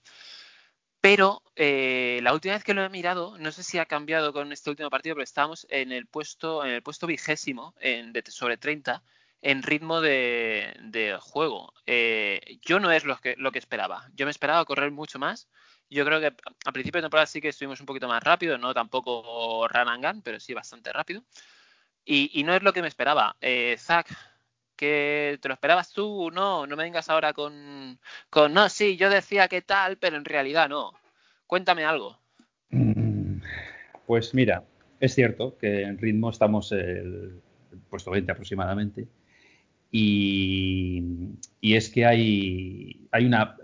[1.00, 4.52] Pero eh, la última vez que lo he mirado, no sé si ha cambiado con
[4.52, 8.56] este último partido, pero estábamos en el puesto, en el puesto vigésimo en, de, sobre
[8.56, 9.02] 30
[9.42, 11.74] en ritmo de, juego.
[11.86, 14.08] Eh, yo no es lo que, lo que esperaba.
[14.14, 15.48] Yo me esperaba correr mucho más.
[15.90, 16.28] Yo creo que
[16.64, 20.40] a principio de temporada sí que estuvimos un poquito más rápido, no tampoco run pero
[20.40, 21.22] sí bastante rápido.
[22.04, 23.36] Y, no es lo que me esperaba.
[23.40, 24.06] Eh, Zach,
[24.76, 27.98] que te lo esperabas tú, no, no me vengas ahora con,
[28.30, 30.92] con, no, sí, yo decía que tal, pero en realidad no.
[31.46, 32.18] Cuéntame algo.
[34.06, 34.64] Pues mira,
[35.00, 37.40] es cierto que en ritmo estamos el,
[37.72, 39.06] el puesto 20 aproximadamente.
[39.96, 41.04] Y,
[41.60, 43.56] y es que hay, hay una.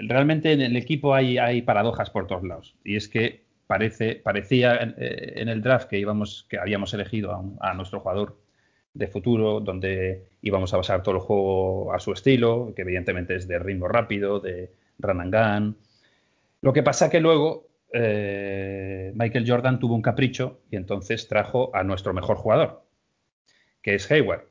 [0.00, 2.74] Realmente en el equipo hay, hay paradojas por todos lados.
[2.84, 7.74] Y es que parecía en, eh, en el draft que íbamos, que habíamos elegido a,
[7.74, 8.36] nuestro jugador
[8.94, 13.46] de futuro, donde íbamos a basar todo el juego a su estilo, que evidentemente es
[13.46, 15.76] de ritmo rápido, de run and gun.
[16.62, 21.84] Lo que pasa que luego eh, Michael Jordan tuvo un capricho y entonces trajo a
[21.84, 22.82] nuestro mejor jugador,
[23.82, 24.46] que es Hayward.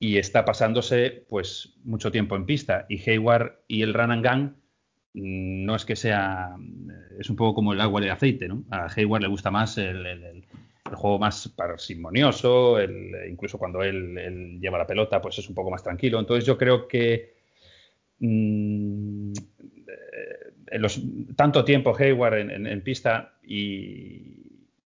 [0.00, 2.86] Y está pasándose pues mucho tiempo en pista.
[2.88, 4.56] Y Hayward y el run and gun
[5.14, 6.56] no es que sea.
[7.18, 8.64] Es un poco como el agua y el aceite, ¿no?
[8.70, 10.44] A Hayward le gusta más el, el-
[10.92, 12.76] juego más parsimonioso,
[13.28, 16.20] incluso cuando él, lleva la pelota, pues es un poco más tranquilo.
[16.20, 17.34] Entonces yo creo que
[18.20, 21.00] mm, eh, en los-
[21.36, 24.36] tanto tiempo Hayward en, en- pista y,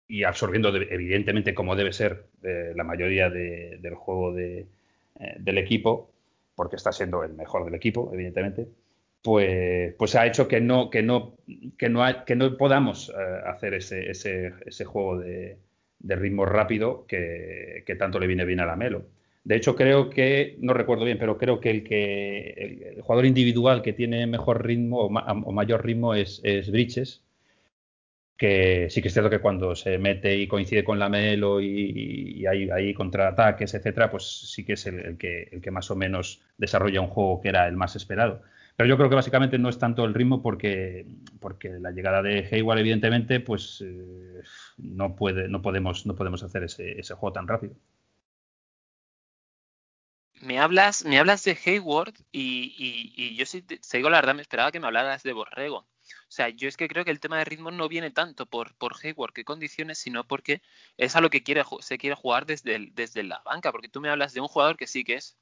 [0.06, 4.66] y absorbiendo de- evidentemente como debe ser eh, la mayoría de- del juego de,
[5.20, 6.12] eh, del equipo,
[6.54, 8.68] porque está siendo el mejor del equipo, evidentemente,
[9.22, 11.36] pues, pues ha hecho que no, que no,
[11.78, 13.12] que no, ha- que no podamos eh,
[13.46, 15.58] hacer ese, ese, ese juego de,
[15.98, 19.06] de ritmo rápido que, que tanto le viene bien a la Melo.
[19.44, 22.50] De hecho, creo que, no recuerdo bien, pero creo que el que
[22.96, 27.22] el, jugador individual que tiene mejor ritmo o, ma- o mayor ritmo es, es Bridges,
[28.36, 32.34] que sí que es cierto que cuando se mete y coincide con la Melo y,
[32.40, 35.96] y hay, hay contraataques, etcétera, pues sí que es el que, el que más o
[35.96, 38.42] menos desarrolla un juego que era el más esperado.
[38.78, 41.04] Pero yo creo que básicamente no es tanto el ritmo porque,
[41.40, 44.40] porque la llegada de Hayward, evidentemente, pues eh,
[44.76, 47.74] no, puede, no, podemos, no podemos hacer ese, juego tan rápido.
[50.40, 52.72] Me hablas, me hablas de Hayward y,
[53.16, 55.78] y- yo si te, la verdad me esperaba que me hablaras de Borrego.
[55.78, 55.86] O
[56.28, 58.94] sea, yo es que creo que el tema de ritmo no viene tanto por, por
[59.02, 60.62] Hayward, qué condiciones, sino porque
[60.96, 61.42] es a lo que
[61.80, 63.72] se quiere jugar desde, desde la banca.
[63.72, 65.36] Porque tú me hablas de un jugador que sí que es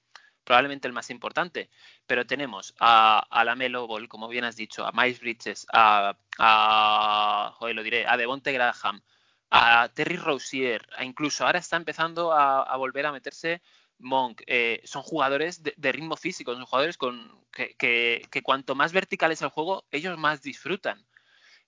[0.46, 1.70] probablemente el más importante,
[2.06, 6.16] pero tenemos a, a la Melo Ball, como bien has dicho, a Miles Bridges, a,
[6.38, 9.02] a lo diré, a Devonte Graham,
[9.50, 13.62] a Terry Rozier, a incluso ahora está empezando a, volver a meterse
[13.98, 18.92] Monk, eh, son jugadores de, ritmo físico, son jugadores con que, que- que cuanto más
[18.92, 21.06] vertical es el juego, ellos más disfrutan.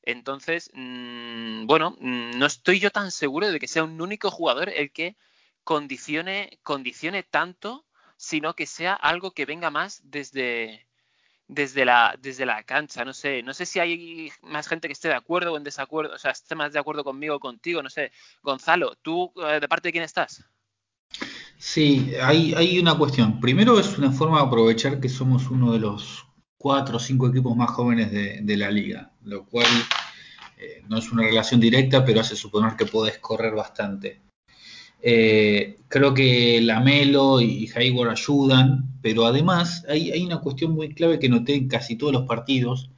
[0.03, 4.71] Entonces, mm, bueno, mm, no estoy yo tan seguro de que sea un único jugador
[4.71, 5.17] el que
[5.65, 7.87] condicione, condicione tanto,
[8.19, 10.87] sino que sea algo que venga más desde,
[11.47, 13.05] desde la, desde la cancha.
[13.05, 16.15] No sé, no sé si hay más gente que esté de acuerdo o en desacuerdo,
[16.15, 18.13] o sea, esté más de acuerdo conmigo o contigo, no sé.
[18.43, 20.45] Gonzalo, ¿tú eh, de parte de quién estás?
[21.57, 23.41] Sí, hay, hay una cuestión.
[23.41, 26.27] Primero es una forma de aprovechar que somos uno de los
[26.57, 29.67] cuatro o cinco equipos más jóvenes de, la liga, lo cual
[30.57, 34.28] eh, no es una relación directa, pero hace suponer que podés correr bastante.
[35.03, 41.29] Eh, creo que Lamelo y Hayward ayudan, pero además hay, una cuestión muy clave que
[41.29, 42.91] noté en casi todos los partidos,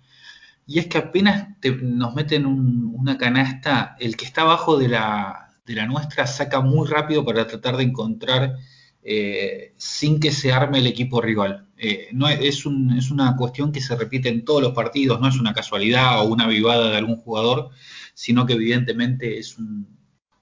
[0.67, 4.89] y es que apenas te- nos meten un- una canasta, el que está abajo de
[4.89, 5.47] la,
[5.89, 8.57] nuestra saca muy rápido para tratar de encontrar
[9.03, 11.67] eh, sin que se arme el equipo rival.
[11.79, 15.39] Eh, no es, es una cuestión que se repite en todos los partidos, no es
[15.41, 17.71] una casualidad o una vivada de algún jugador,
[18.15, 20.00] sino que evidentemente es un-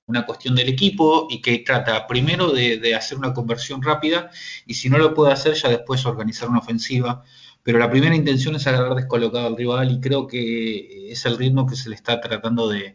[0.08, 4.30] una cuestión del equipo y que trata primero de, hacer una conversión rápida
[4.66, 7.22] y si no lo puede hacer ya después organizar una ofensiva.
[7.62, 11.66] Pero la primera intención es agarrar descolocado al rival y creo que es el ritmo
[11.66, 12.94] que se le está tratando de,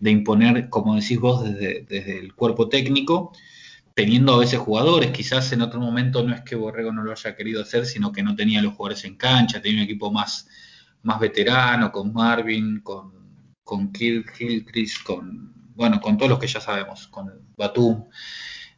[0.00, 3.32] imponer, como decís vos, desde, el cuerpo técnico,
[3.94, 5.12] teniendo a veces jugadores.
[5.12, 8.24] Quizás en otro momento no es que Borrego no lo haya querido hacer, sino que
[8.24, 10.48] no tenía los jugadores en cancha, tenía un equipo más,
[11.02, 13.12] más veterano, con Marvin, con,
[13.62, 18.04] con Kirk Gilchrist, con, bueno, con todos los que ya sabemos, con Batum.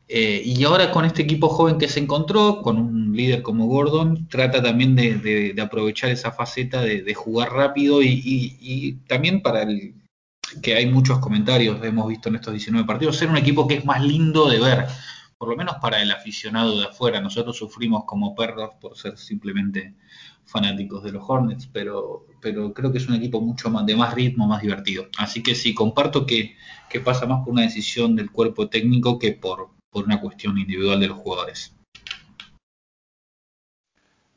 [0.08, 4.28] Eh, y ahora con este equipo joven que se encontró, con un líder como Gordon,
[4.28, 8.22] trata también de, aprovechar esa faceta de, jugar rápido y-
[8.60, 9.94] y también para el
[10.62, 13.84] que hay muchos comentarios, hemos visto en estos 19 partidos, ser un equipo que es
[13.84, 14.86] más lindo de ver,
[15.42, 17.20] por lo menos para el aficionado de afuera.
[17.20, 19.92] Nosotros sufrimos como perros por ser simplemente
[20.44, 24.14] fanáticos de los Hornets, pero, pero creo que es un equipo mucho más de más
[24.14, 25.08] ritmo, más divertido.
[25.18, 26.54] Así que sí, comparto que,
[26.88, 31.00] que pasa más por una decisión del cuerpo técnico que por, por una cuestión individual
[31.00, 31.74] de los jugadores.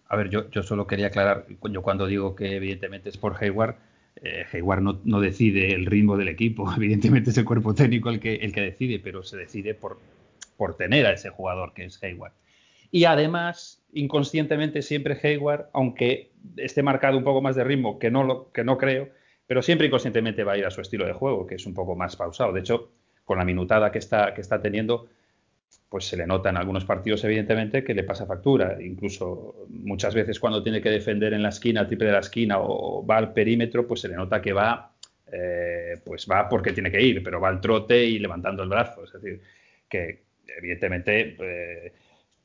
[0.08, 3.76] A ver, yo, yo solo quería aclarar, yo cuando digo que evidentemente es por Hayward,
[4.24, 8.20] eh, Hayward no, no decide el ritmo del equipo, evidentemente es el cuerpo técnico el
[8.20, 10.00] que, el que decide, pero se decide por,
[10.58, 12.34] por tener a ese jugador que es Hayward.
[12.92, 18.24] Y además, inconscientemente siempre Hayward, aunque esté marcado un poco más de ritmo, que no,
[18.24, 19.10] lo, que no creo,
[19.48, 21.96] pero siempre inconscientemente va a ir a su estilo de juego, que es un poco
[21.96, 22.54] más pausado.
[22.54, 22.92] De hecho,
[23.26, 25.08] con la minutada que está, que está teniendo,
[25.90, 28.78] pues se le nota en algunos partidos, evidentemente, que le pasa factura.
[28.82, 33.06] Incluso muchas veces cuando tiene que defender en la esquina, triple de la esquina, o
[33.06, 34.94] va al perímetro, pues se le nota que va,
[35.32, 39.04] eh, pues va porque tiene que ir, pero va al trote y levantando el brazo.
[39.04, 39.42] Es decir,
[39.88, 40.24] que
[40.58, 41.94] evidentemente eh,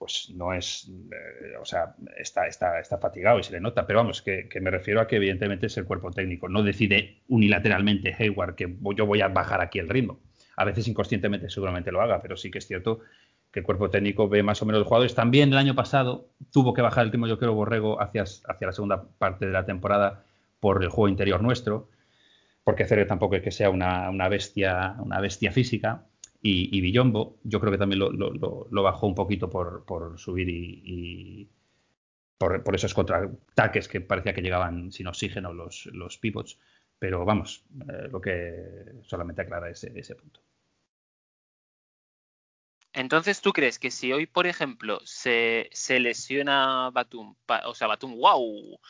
[0.01, 3.99] pues no es, eh, o sea, está, está, está fatigado y se le nota, pero
[3.99, 8.55] vamos, que, me refiero a que evidentemente es el cuerpo técnico, no decide unilateralmente Hayward
[8.55, 10.19] que yo voy a bajar aquí el ritmo.
[10.57, 13.01] A veces inconscientemente seguramente lo haga, pero sí que es cierto
[13.51, 15.15] que el cuerpo técnico ve más o menos los jugadores.
[15.15, 18.73] También el año pasado tuvo que bajar el ritmo, yo creo, Borrego hacia, hacia la
[18.73, 20.25] segunda parte de la temporada
[20.61, 21.91] por el juego interior nuestro,
[22.65, 26.07] porque Cere tampoco es que sea una, una bestia, una bestia física
[26.43, 30.19] y, y Villombo, yo creo que también lo, lo, lo bajó un poquito por, por
[30.19, 31.49] subir y, y
[32.39, 36.59] por, por, esos contraataques que parecía que llegaban sin oxígeno los, los pivots.
[36.99, 40.41] Pero vamos, eh, lo que solamente aclara ese, ese punto.
[42.93, 48.17] Entonces, ¿tú crees que si hoy, por ejemplo, se, se lesiona Batum, o sea, Batum,
[48.19, 48.81] wow,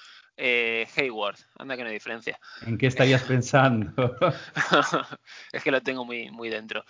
[0.42, 2.40] eh, Hayward, anda que no hay diferencia.
[2.66, 4.16] ¿En qué estarías pensando?
[5.52, 6.82] es que lo tengo muy, muy dentro.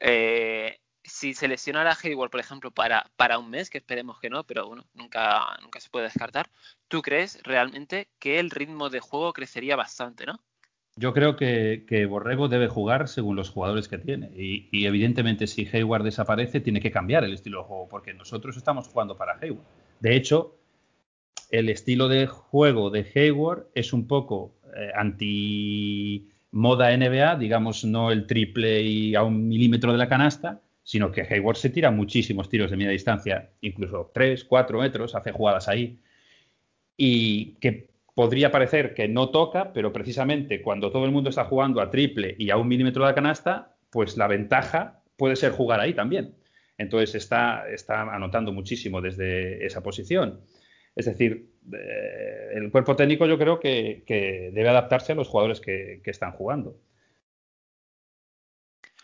[0.00, 4.66] Eh, si seleccionara Hayward, por ejemplo, para, para un mes, que esperemos que no, pero
[4.66, 6.50] bueno, nunca, nunca se puede descartar,
[6.88, 10.40] ¿tú crees realmente que el ritmo de juego crecería bastante, no?
[10.96, 14.32] Yo creo que, que Borrego debe jugar según los jugadores que tiene.
[14.34, 18.56] Y, y, evidentemente, si Hayward desaparece, tiene que cambiar el estilo de juego, porque nosotros
[18.56, 19.64] estamos jugando para Hayward.
[20.00, 20.58] De hecho,
[21.50, 28.10] el estilo de juego de Hayward es un poco eh, anti moda NBA, digamos, no
[28.10, 32.48] el triple y a un milímetro de la canasta, sino que Hayward se tira muchísimos
[32.48, 35.98] tiros de media distancia, incluso 3, 4 metros, hace jugadas ahí,
[36.96, 41.80] y que podría parecer que no toca, pero precisamente cuando todo el mundo está jugando
[41.80, 45.80] a triple y a un milímetro de la canasta, pues la ventaja puede ser jugar
[45.80, 46.34] ahí también.
[46.78, 50.40] Entonces está, está anotando muchísimo desde esa posición.
[50.98, 54.02] Es decir, eh, el cuerpo técnico yo creo que,
[54.52, 56.76] debe adaptarse a los jugadores que, están jugando.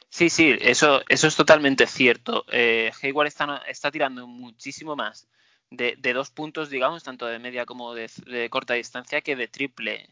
[0.09, 2.45] Sí, sí, eso, eso es totalmente cierto.
[2.51, 5.29] Eh, Hayward está, está, tirando muchísimo más
[5.71, 9.47] de, de, dos puntos, digamos, tanto de media como de, de corta distancia, que de
[9.47, 10.09] triple.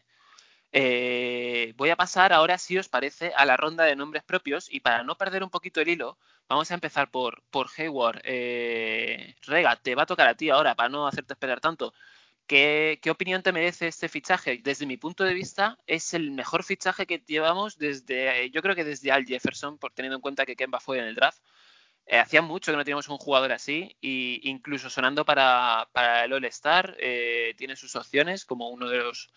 [0.71, 4.79] Eh, voy a pasar ahora, si os parece, a la ronda de nombres propios y
[4.79, 7.41] para no perder un poquito el hilo, Vamos a empezar por,
[7.77, 8.21] Hayward.
[8.23, 11.93] Eh, Rega, te va a tocar a ti ahora para no hacerte esperar tanto.
[12.45, 14.59] ¿Qué, ¿Qué, opinión te merece este fichaje?
[14.63, 18.83] Desde mi punto de vista, es el mejor fichaje que llevamos desde, yo creo que
[18.83, 21.41] desde Al Jefferson, por teniendo en cuenta que Kemba fue en el draft.
[22.05, 26.33] Eh, hacía mucho que no teníamos un jugador así, y incluso sonando para, para el
[26.33, 29.31] All-Star, eh, tiene sus opciones como uno de los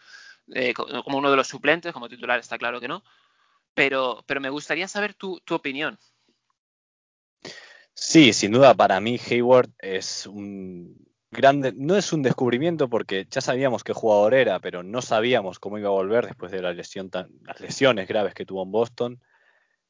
[0.54, 3.02] eh, como uno de los suplentes, como titular está claro que no.
[3.74, 5.98] Pero, pero me gustaría saber tu, tu opinión.
[7.98, 10.98] Sí, sin duda para mí Hayward es un
[11.30, 15.78] grande, no es un descubrimiento porque ya sabíamos qué jugador era, pero no sabíamos cómo
[15.78, 19.20] iba a volver después de la lesión tan, las lesiones graves que tuvo en Boston.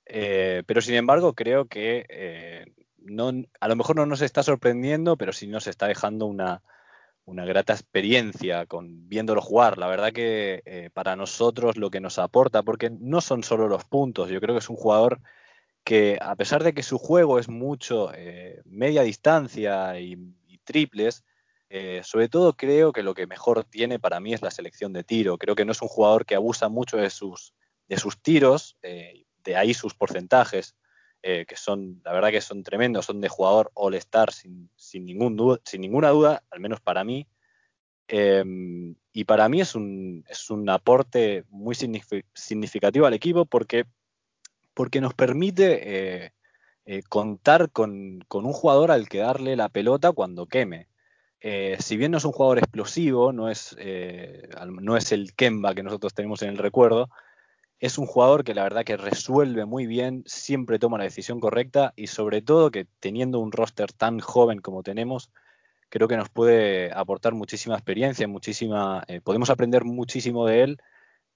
[0.07, 2.66] Eh, pero sin embargo creo que eh,
[2.99, 6.62] no, a lo mejor no nos está sorprendiendo, pero sí nos está dejando una,
[7.25, 9.79] una grata experiencia con viéndolo jugar.
[9.79, 13.85] La verdad que eh, para nosotros lo que nos aporta, porque no son solo los
[13.85, 15.21] puntos, yo creo que es un jugador
[15.87, 20.18] que a pesar de que su juego es mucho eh, media distancia y,
[20.64, 21.22] triples,
[21.70, 25.05] eh, sobre todo creo que lo que mejor tiene para mí es la selección de
[25.05, 25.38] tiro.
[25.38, 27.55] Creo que no es un jugador que abusa mucho de sus,
[27.87, 30.75] de sus tiros, eh, de ahí sus porcentajes,
[31.22, 35.81] que son, la verdad que son tremendos, son de jugador all-star sin, sin, ningún sin
[35.81, 37.27] ninguna duda, al menos para mí.
[38.07, 43.87] Em, y para mí es un, es un aporte muy significativo al equipo porque
[44.77, 46.33] porque nos permite eh,
[46.85, 50.87] eh, contar con, con, un jugador al que darle la pelota cuando queme.
[51.41, 53.75] Eh, si bien no es un jugador explosivo, no es,
[54.83, 57.09] no es el Kemba que nosotros tenemos en el recuerdo,
[57.81, 61.95] es un jugador que la verdad que resuelve muy bien, siempre toma la decisión correcta
[61.97, 65.31] y sobre todo que teniendo un roster tan joven como tenemos,
[65.88, 70.81] creo que nos puede aportar muchísima experiencia, muchísima, podemos aprender muchísimo de él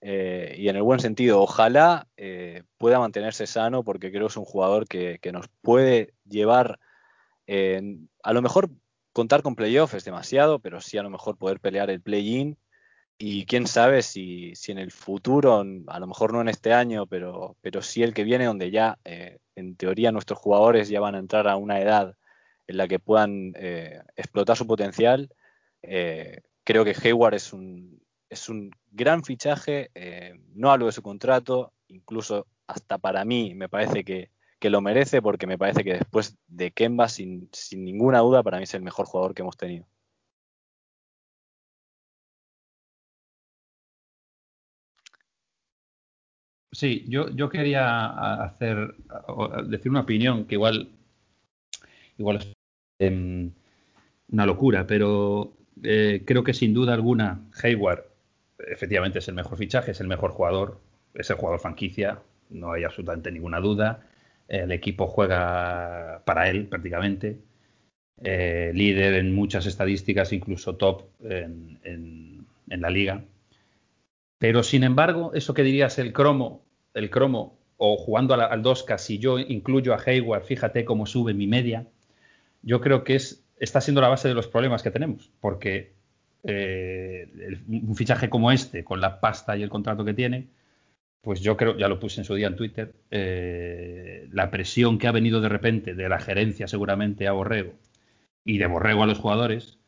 [0.00, 4.36] eh, y en el buen sentido, ojalá eh, pueda mantenerse sano porque creo que es
[4.36, 6.78] un jugador que, que nos puede llevar,
[7.46, 8.70] eh, a lo mejor
[9.12, 12.56] contar con playoff es demasiado, pero sí a lo mejor poder pelear el play-in
[13.18, 17.06] y quién sabe si, si, en el futuro, a lo mejor no en este año,
[17.06, 21.14] pero, pero sí el que viene donde ya eh, en teoría nuestros jugadores ya van
[21.14, 22.16] a entrar a una edad
[22.66, 25.30] en la que puedan eh, explotar su potencial.
[25.82, 29.90] creo que Hayward es un, es un gran fichaje.
[29.94, 34.80] Eh, no hablo de su contrato, incluso hasta para mí me parece que, que lo
[34.80, 38.74] merece porque me parece que después de Kemba, sin, sin ninguna duda, para mí es
[38.74, 39.86] el mejor jugador que hemos tenido.
[46.72, 48.94] Sí, yo, yo quería hacer
[49.66, 50.88] decir una opinión que igual
[52.16, 52.52] igual es
[53.00, 53.50] em,
[54.28, 58.09] una locura, pero eh, creo que sin duda alguna Hayward
[58.68, 60.80] efectivamente es el mejor fichaje, es el mejor jugador,
[61.14, 64.06] es el jugador franquicia, no hay absolutamente ninguna duda.
[64.48, 67.38] El equipo juega para él prácticamente.
[68.22, 73.24] Eh, líder en muchas estadísticas, incluso top en, en, la liga.
[74.38, 78.98] Pero sin embargo, eso que dirías el cromo, el cromo, o jugando al, al 2K,
[78.98, 81.86] si yo incluyo a Hayward, fíjate cómo sube mi media,
[82.62, 85.92] yo creo que es, está siendo la base de los problemas que tenemos, porque
[86.44, 87.28] eh,
[87.68, 90.48] un fichaje como este, con la pasta y el contrato que tiene,
[91.22, 95.06] pues yo creo, ya lo puse en su día en Twitter, eh, la presión que
[95.06, 97.74] ha venido de repente de la gerencia seguramente a Borrego
[98.44, 99.78] y de Borrego a los jugadores,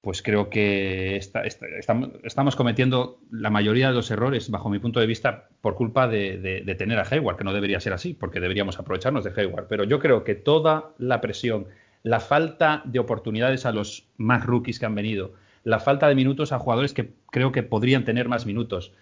[0.00, 5.48] pues creo que estamos, cometiendo la mayoría de los errores, bajo mi punto de vista,
[5.60, 9.32] por culpa de, tener a Hayward, que no debería ser así, porque deberíamos aprovecharnos de
[9.36, 9.66] Hayward.
[9.68, 11.66] Pero yo creo que toda la presión,
[12.02, 15.34] la falta de oportunidades a los más rookies que han venido,
[15.64, 18.92] la falta de minutos a jugadores que creo que podrían tener más minutos.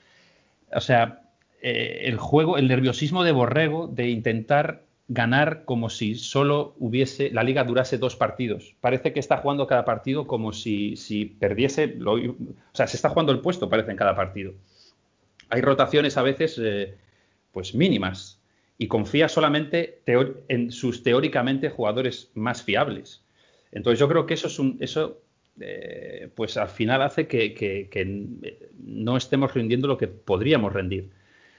[0.73, 1.23] O sea,
[1.63, 7.43] eh, el juego, el nerviosismo de Borrego de intentar ganar como si solo hubiese, la
[7.43, 8.75] liga durase dos partidos.
[8.81, 12.37] Parece que está jugando cada partido como si, si perdiese, lo, o
[12.73, 14.53] sea, se está jugando el puesto, parece, en cada partido.
[15.49, 16.95] Hay rotaciones a veces, eh,
[17.53, 18.39] pues mínimas,
[18.77, 23.23] y confía solamente en sus teóricamente jugadores más fiables.
[23.73, 25.21] Entonces yo creo que eso es un, eso
[25.61, 28.29] eh, pues al final hace que,
[28.79, 31.11] no estemos rindiendo lo que podríamos rendir.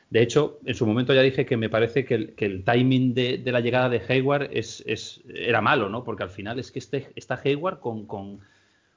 [0.09, 3.59] De hecho, en su momento ya dije que me parece que el, timing de, la
[3.59, 6.03] llegada de Hayward es, era malo, ¿no?
[6.03, 8.39] Porque al final es que este, está Hayward con,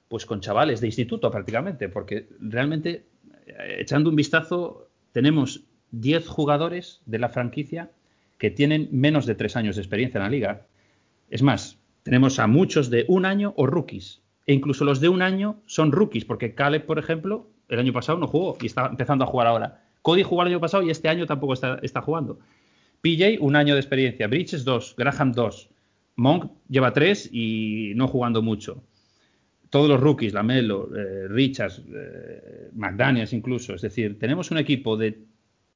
[0.09, 3.05] pues con chavales de instituto prácticamente, porque realmente,
[3.79, 7.91] echando un vistazo, tenemos 10 jugadores de la franquicia
[8.39, 10.67] que tienen menos de 3 años de experiencia en la liga.
[11.29, 14.22] Es más, tenemos a muchos de un año o rookies.
[14.47, 18.19] E incluso los de un año son rookies, porque Caleb, por ejemplo, el año pasado
[18.19, 19.83] no jugó y está empezando a jugar ahora.
[20.03, 22.39] Cody jugó el año pasado y este año tampoco está, jugando.
[23.01, 24.27] PJ, un año de experiencia.
[24.27, 24.95] Bridges, dos.
[24.97, 25.71] Graham, dos.
[26.17, 28.83] Monk lleva tres y no jugando mucho.
[29.71, 33.75] Todos los rookies, Lamelo, eh, Richards, eh, McDaniels incluso.
[33.75, 35.25] Es decir, tenemos un equipo de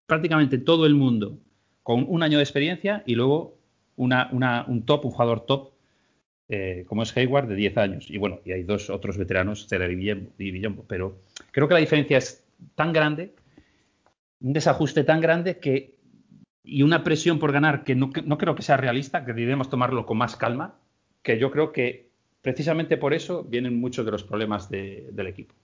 [0.06, 1.38] prácticamente todo el mundo
[1.82, 3.58] con un año de experiencia y luego
[3.96, 5.70] un top, un jugador top,
[6.48, 8.10] eh, como es Hayward, de 10 años.
[8.10, 10.84] Y bueno, y hay dos otros veteranos, Celer y Villombo.
[10.88, 11.20] Pero
[11.50, 12.44] creo que la diferencia es
[12.74, 13.34] tan grande
[14.40, 15.96] un desajuste tan grande que
[16.62, 20.18] y una presión por ganar que no, creo que sea realista, que debemos tomarlo con
[20.18, 20.74] más calma,
[21.22, 22.10] que yo creo que
[22.42, 25.54] precisamente por eso vienen muchos de los problemas de, del equipo.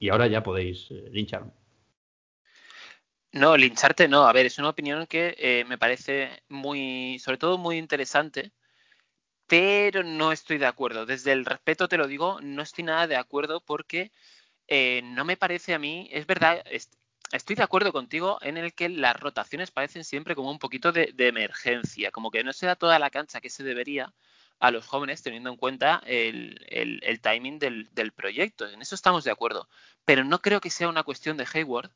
[0.00, 1.52] Y ahora ya podéis eh, lincharme.
[3.30, 4.26] No, lincharte no.
[4.26, 8.50] A ver, es una opinión que eh, me parece muy, sobre todo muy interesante,
[9.52, 11.04] pero no estoy de acuerdo.
[11.04, 14.10] Desde el respeto te lo digo, no estoy nada de acuerdo porque
[14.66, 16.88] eh, no me parece a mí, es verdad, es,
[17.32, 21.14] estoy de acuerdo contigo en el que las rotaciones parecen siempre como un poquito de,
[21.18, 24.14] emergencia, como que no se da toda la cancha que se debería
[24.58, 28.66] a los jóvenes teniendo en cuenta el timing del, del, proyecto.
[28.66, 29.68] En eso estamos de acuerdo.
[30.06, 31.90] Pero no creo que sea una cuestión de Hayward,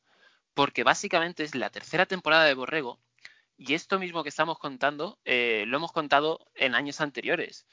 [0.53, 3.01] porque básicamente es la tercera temporada de Borrego
[3.57, 7.67] y esto mismo que estamos contando eh, lo hemos contado en años anteriores.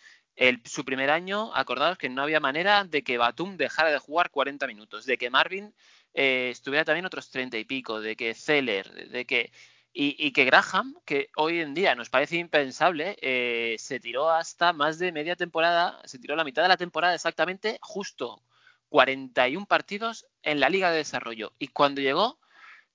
[0.66, 4.66] Su primer año, acordados que no había manera de que Batum dejara de jugar 40
[4.66, 5.76] minutos, de que Marvin
[6.14, 9.52] eh, estuviera también otros 30 y pico, de que Zeller, de que
[9.96, 14.74] y, y, que Graham, que hoy en día nos parece impensable, eh, se tiró hasta
[14.74, 18.42] más de media temporada, se tiró la mitad de la temporada exactamente, justo
[18.90, 21.54] 41 partidos en la Liga de Desarrollo.
[21.60, 22.40] Y cuando llegó,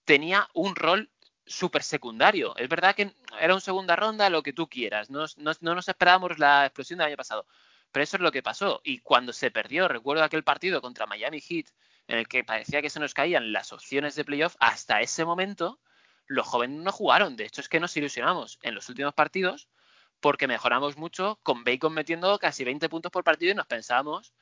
[0.05, 1.11] tenía un rol
[1.49, 2.55] súper secundario.
[2.57, 5.11] Es verdad que era un segunda ronda, lo que tú quieras.
[5.11, 7.47] No, no, no, nos esperábamos la explosión del año pasado.
[7.91, 8.81] Pero eso es lo que pasó.
[8.85, 11.67] Y cuando se perdió, recuerdo aquel partido contra Miami Heat,
[12.07, 15.81] en el que parecía que se nos caían las opciones de playoff, hasta ese momento
[16.27, 17.37] los jóvenes no jugaron.
[17.37, 19.69] De hecho, es que nos ilusionamos en los últimos partidos
[20.21, 24.33] porque mejoramos mucho con Bacon metiendo casi 20 puntos por partido y nos pensábamos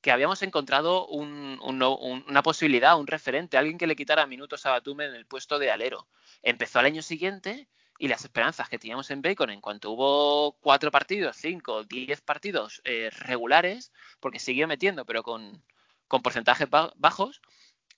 [0.00, 1.82] que habíamos encontrado un, un,
[2.28, 5.70] una posibilidad, un referente, alguien que le quitara minutos a Batum en el puesto de
[5.70, 6.06] alero.
[6.42, 7.68] Empezó al año siguiente
[7.98, 12.80] y las esperanzas que teníamos en Bacon en cuanto hubo cuatro partidos, cinco, diez partidos
[12.84, 15.64] eh, regulares, porque siguió metiendo, pero con,
[16.06, 17.42] con porcentajes bajos,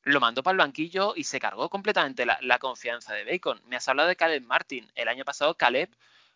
[0.02, 3.60] lo mandó para el banquillo y se cargó completamente la, confianza de Bacon.
[3.66, 4.90] Me has hablado de Caleb Martin.
[4.94, 5.94] El año pasado Caleb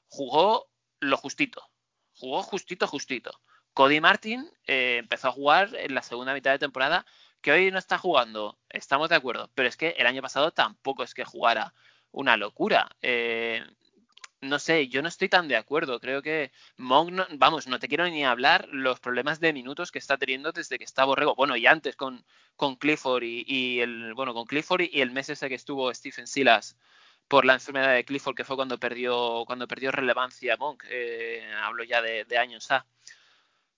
[0.08, 0.68] jugó
[1.00, 1.66] lo justito.
[2.12, 3.40] Jugó justito, justito.
[3.72, 7.06] Cody Martin eh, empezó a jugar en la segunda mitad de temporada,
[7.40, 11.02] que hoy no está jugando, estamos de acuerdo, pero es que el año pasado tampoco
[11.02, 11.74] es que jugara
[12.14, 12.88] una locura.
[13.02, 13.62] Eh,
[14.40, 16.00] no sé, yo no estoy tan de acuerdo.
[16.00, 19.98] Creo que Monk, no- vamos, no te quiero ni hablar los problemas de minutos que
[19.98, 21.34] está teniendo desde que está Borrego.
[21.34, 22.24] Bueno, y antes con,
[22.56, 26.26] con Clifford y, el bueno con Clifford y, y el mes ese que estuvo Stephen
[26.26, 26.76] Silas
[27.28, 30.84] por la enfermedad de Clifford, que fue cuando perdió cuando perdió relevancia Monk.
[30.90, 32.86] Eh, hablo ya de, de años A.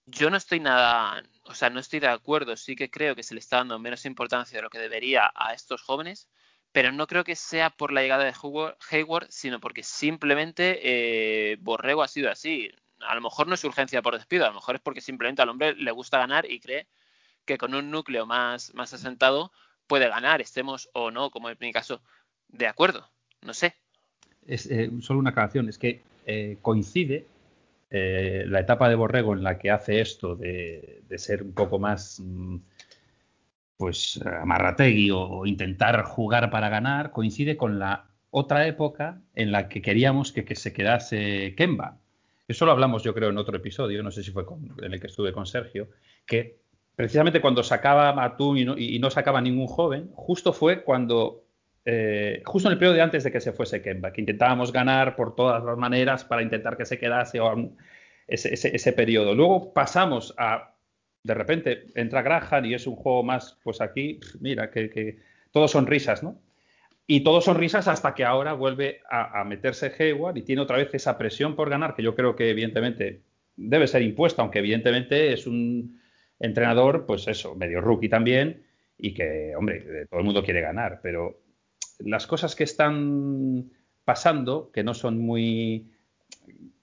[0.07, 2.57] Yo no estoy nada, o sea, no estoy de acuerdo.
[2.57, 5.53] Sí que creo que se le está dando menos importancia de lo que debería a
[5.55, 6.29] estos jóvenes
[6.77, 8.35] pero no creo que sea por la llegada de
[8.91, 12.71] Hayward, sino porque simplemente eh, Borrego ha sido así.
[13.01, 15.49] A lo mejor no es urgencia por despido, a lo mejor es porque simplemente al
[15.49, 16.87] hombre le gusta ganar y cree
[17.47, 19.53] que con un núcleo más, más asentado
[19.87, 22.03] puede ganar, estemos o no, como en mi caso,
[22.49, 23.09] de acuerdo.
[23.41, 23.75] No sé.
[24.47, 27.25] Es, eh, solo una aclaración, es que eh, coincide
[27.89, 32.21] la etapa de Borrego en la que hace esto de, de ser un poco más
[32.21, 32.57] mm,
[33.77, 38.07] pues amarrategui o, o intentar jugar para ganar, coincide con la
[38.39, 41.97] otra época en la que queríamos que, se quedase Kemba.
[42.47, 44.45] Eso lo hablamos yo creo en otro episodio, no sé si fue
[44.83, 45.89] en el que estuve con Sergio,
[46.27, 46.59] que
[46.95, 51.45] precisamente cuando sacaba Matum y no, sacaba ningún joven, justo fue cuando
[51.87, 55.17] eh, justo en el periodo de antes de que se fuese Kemba, que intentábamos ganar
[55.17, 57.41] por todas las maneras para intentar que se quedase
[58.29, 59.35] ese, ese, periodo.
[59.35, 60.76] Luego pasamos a,
[61.27, 65.19] de repente, entra Graham y es un juego más, pues aquí, mira, que, que
[65.51, 66.41] todos son risas, ¿no?
[67.09, 70.93] Y todos son risas hasta que ahora vuelve a, meterse Hayward y tiene otra vez
[70.93, 73.23] esa presión por ganar, que yo creo que evidentemente
[73.57, 76.01] debe ser impuesta, aunque evidentemente es un
[76.41, 78.65] entrenador, pues eso, medio rookie también,
[78.99, 81.41] y que, hombre, todo el mundo quiere ganar, pero
[82.01, 83.71] las cosas que están
[84.05, 85.93] pasando, que no son muy.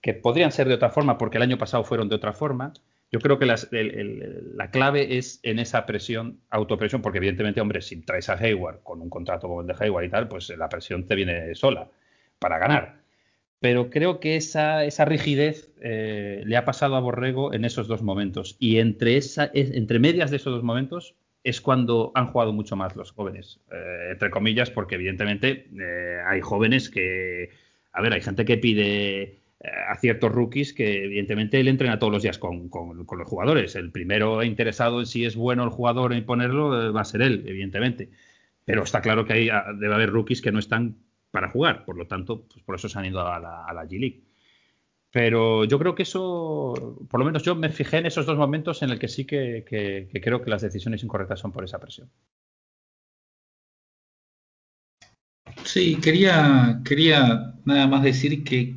[0.02, 2.74] que podrían ser de otra forma, porque el año pasado fueron de otra forma,
[3.14, 8.28] yo creo que la clave es en esa presión, autopresión, porque evidentemente, hombre, si traes
[8.28, 11.14] a Hayward con un contrato como el de Hayward y tal, pues la presión te
[11.14, 11.91] viene sola
[12.39, 13.03] para ganar.
[13.59, 18.57] Pero creo que esa, rigidez eh, le ha pasado a Borrego en esos dos momentos.
[18.59, 22.95] Y entre, esa, entre medias de esos dos momentos, es cuando han jugado mucho más
[22.95, 27.51] los jóvenes, eh, entre comillas, porque evidentemente eh, hay jóvenes que,
[27.91, 32.11] a ver, hay gente que pide eh, a ciertos rookies que evidentemente él entrena todos
[32.11, 33.76] los días con, con, los jugadores.
[33.76, 37.43] El primero interesado en si es bueno el jugador en ponerlo va a ser él,
[37.47, 38.09] evidentemente.
[38.66, 39.49] Pero está claro que hay,
[39.80, 40.97] debe haber rookies que no están
[41.32, 43.86] para jugar, por lo tanto, pues por eso se han ido a la, a la
[43.86, 44.22] G-League.
[45.11, 48.82] Pero yo creo que eso, por lo menos yo me fijé en esos dos momentos
[48.82, 51.80] en el que sí que, que, que creo que las decisiones incorrectas son por esa
[51.80, 52.09] presión.
[55.64, 58.76] Sí, quería, quería nada más decir que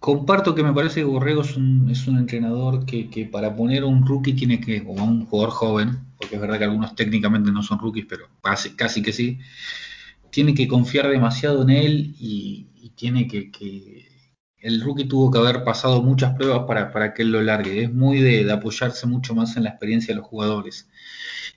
[0.00, 3.82] comparto que me parece que Borrego es un, es un entrenador que, que, para poner
[3.82, 6.94] a un rookie tiene que, o a un jugador joven, porque es verdad que algunos
[6.94, 9.38] técnicamente no son rookies, pero casi, que sí,
[10.30, 14.08] tiene que confiar demasiado en él y, y tiene que, que
[14.60, 17.84] el rookie tuvo que haber pasado muchas pruebas para, para que él lo largue.
[17.84, 20.88] Es muy de, de, apoyarse mucho más en la experiencia de los jugadores.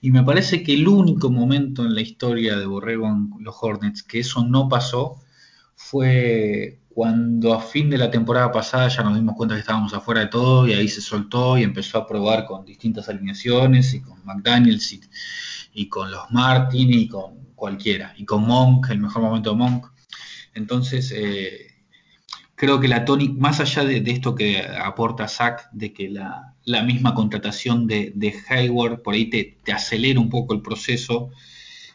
[0.02, 4.04] Y me parece que el único momento en la historia de Borrego en los Hornets
[4.04, 5.22] que eso no pasó
[5.76, 10.22] fue cuando a fin de la temporada pasada ya nos dimos cuenta que estábamos afuera
[10.22, 14.24] de todo y ahí se soltó y empezó a probar con distintas alineaciones y con
[14.26, 15.00] McDaniels
[15.74, 18.14] y, con los Martin y con cualquiera.
[18.18, 19.88] Y con Monk, el mejor momento de Monk.
[20.54, 21.72] Entonces, eh,
[22.62, 26.84] creo que la tónica, más allá de, esto que aporta Zach, de que la, la
[26.84, 31.32] misma contratación de, de, Hayward por ahí te, acelera un poco el proceso,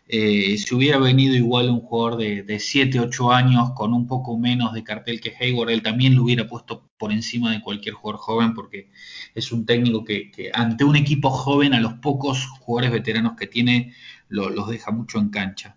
[0.09, 4.39] eh, si hubiera venido igual un jugador de, de 7, 8 años con un poco
[4.39, 8.21] menos de cartel que Hayward, él también lo hubiera puesto por encima de cualquier jugador
[8.21, 8.91] joven porque
[9.35, 13.95] es un técnico que, ante un equipo joven, a los pocos jugadores veteranos que tiene,
[14.29, 15.77] lo, los deja mucho en cancha.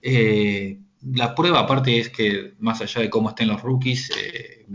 [0.00, 0.78] Eh,
[1.12, 4.66] la prueba aparte es que más allá de cómo estén los rookies, eh,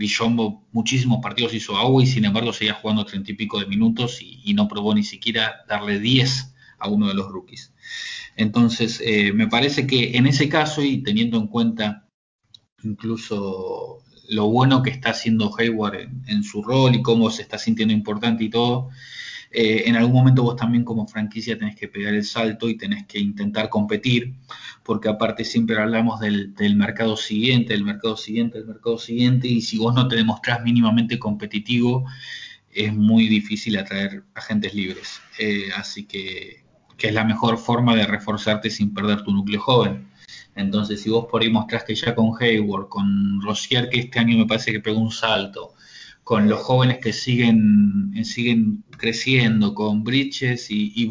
[0.72, 4.40] muchísimos partidos hizo agua y sin embargo seguía jugando treinta y pico de minutos y,
[4.44, 7.72] y, no probó ni siquiera darle 10 a uno de los rookies.
[8.36, 12.06] Entonces, eh, me parece que en ese caso y teniendo en cuenta
[12.82, 17.92] incluso lo bueno que está haciendo Hayward en, su rol y cómo se está sintiendo
[17.92, 18.88] importante y todo,
[19.50, 23.06] eh, en algún momento vos también como franquicia tenés que pegar el salto y tenés
[23.06, 24.34] que intentar competir,
[24.82, 29.60] porque aparte siempre hablamos del, del, mercado siguiente, del mercado siguiente, del mercado siguiente, y
[29.60, 32.06] si vos no te demostrás mínimamente competitivo,
[32.72, 35.20] es muy difícil atraer agentes libres.
[35.38, 36.61] Eh, así que
[37.02, 40.06] que es la mejor forma de reforzarte sin perder tu núcleo joven.
[40.54, 44.46] Entonces, si vos por ahí mostraste ya con Hayward, con Rosier, que este año me
[44.46, 45.74] parece que pegó un salto,
[46.22, 51.08] con los jóvenes que siguen, eh, siguen creciendo, con Bridges y, y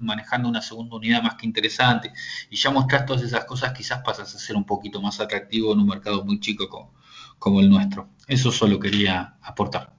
[0.00, 2.12] manejando una segunda unidad más que interesante,
[2.50, 5.80] y ya mostrás todas esas cosas, quizás pasas a ser un poquito más atractivo en
[5.80, 6.92] un mercado muy chico como,
[7.38, 8.10] como el nuestro.
[8.28, 9.94] Eso solo quería aportar.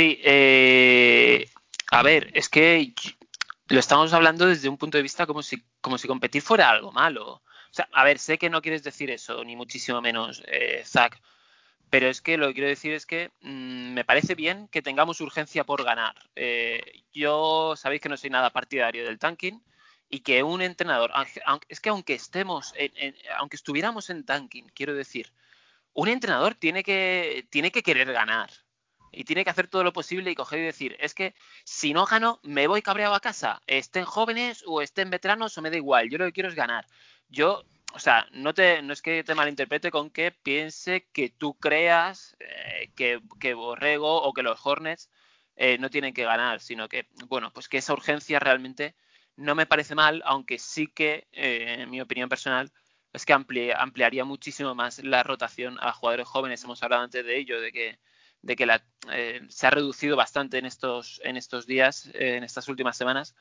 [0.00, 1.46] Sí, eh,
[1.90, 2.94] a ver, es que
[3.68, 6.90] lo estamos hablando desde un punto de vista como si, como si competir fuera algo
[6.90, 7.32] malo.
[7.32, 11.20] O sea, a ver, sé que no quieres decir eso, ni muchísimo menos, eh, Zach,
[11.90, 15.20] pero es que lo que quiero decir es que mmm, me parece bien que tengamos
[15.20, 16.14] urgencia por ganar.
[16.34, 19.62] Eh, yo sabéis que no soy nada partidario del tanking
[20.08, 24.94] y que un entrenador, aunque, es que aunque estemos, en, aunque estuviéramos en tanking, quiero
[24.94, 25.30] decir,
[25.92, 28.50] un entrenador tiene que, tiene que querer ganar
[29.12, 31.34] y tiene que hacer todo lo posible y coger y decir, es que
[31.64, 35.70] si no gano, me voy cabreado a casa, estén jóvenes o estén veteranos o me
[35.70, 36.86] da igual, yo lo que quiero es ganar.
[37.28, 41.54] Yo, o sea, no, te, no es que te malinterprete con que piense que tú
[41.54, 45.10] creas eh, que, que, Borrego o que los Hornets
[45.56, 48.94] eh, no tienen que ganar, sino que, bueno, pues que esa urgencia realmente
[49.36, 52.72] no me parece mal, aunque sí que, eh, en mi opinión personal,
[53.12, 56.62] es que ampli ampliaría muchísimo más la rotación a jugadores jóvenes.
[56.64, 57.98] Hemos hablado antes de ello, de que
[58.42, 58.82] de que la,
[59.12, 63.34] eh, se ha reducido bastante en estos, en estos días, eh, en estas últimas semanas.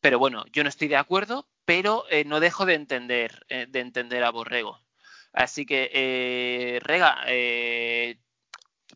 [0.00, 3.80] Pero bueno, yo no estoy de acuerdo, pero eh, no dejo de entender, eh, de
[3.80, 4.80] entender a Borrego.
[5.32, 7.24] Así que, Rega,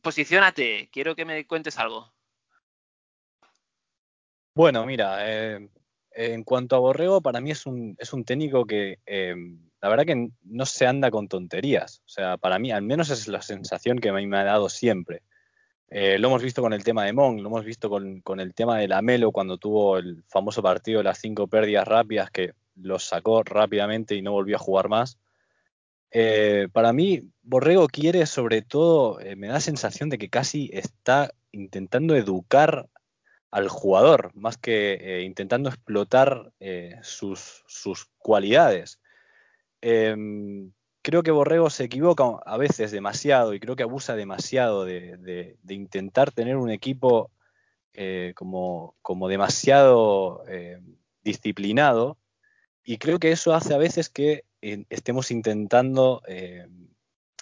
[0.03, 2.13] posiciónate, quiero que me cuentes algo.
[4.57, 5.25] Bueno, mira,
[6.11, 8.99] en cuanto a Borrego, para mí es un, es un técnico que
[9.81, 12.01] la verdad que no se anda con tonterías.
[12.05, 15.23] O sea, para mí, al menos es la sensación que me ha dado siempre.
[15.97, 18.53] Eh, lo hemos visto con el tema de Mon, lo hemos visto con, con, el
[18.53, 23.05] tema de Lamelo cuando tuvo el famoso partido de las cinco pérdidas rápidas que los
[23.05, 25.21] sacó rápidamente y no volvió a jugar más.
[26.11, 30.69] Eh, para mí, Borrego quiere sobre todo, eh, me da la sensación de que casi
[30.73, 32.89] está intentando educar
[33.53, 36.51] al jugador, más que intentando explotar
[37.03, 38.99] sus, sus, cualidades.
[41.05, 46.33] Creo que Borrego se equivoca a veces demasiado y creo que abusa demasiado de, intentar
[46.33, 47.31] tener un equipo
[47.93, 50.81] eh, como, demasiado eh,
[51.23, 52.17] disciplinado
[52.83, 56.69] y creo que eso hace a veces que eh, estemos intentando, eh,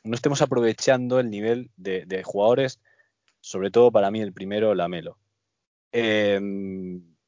[0.03, 2.81] no estemos aprovechando el nivel de, de, jugadores,
[3.41, 5.19] sobre todo para mí el primero, Lamelo.
[5.93, 6.41] Eh,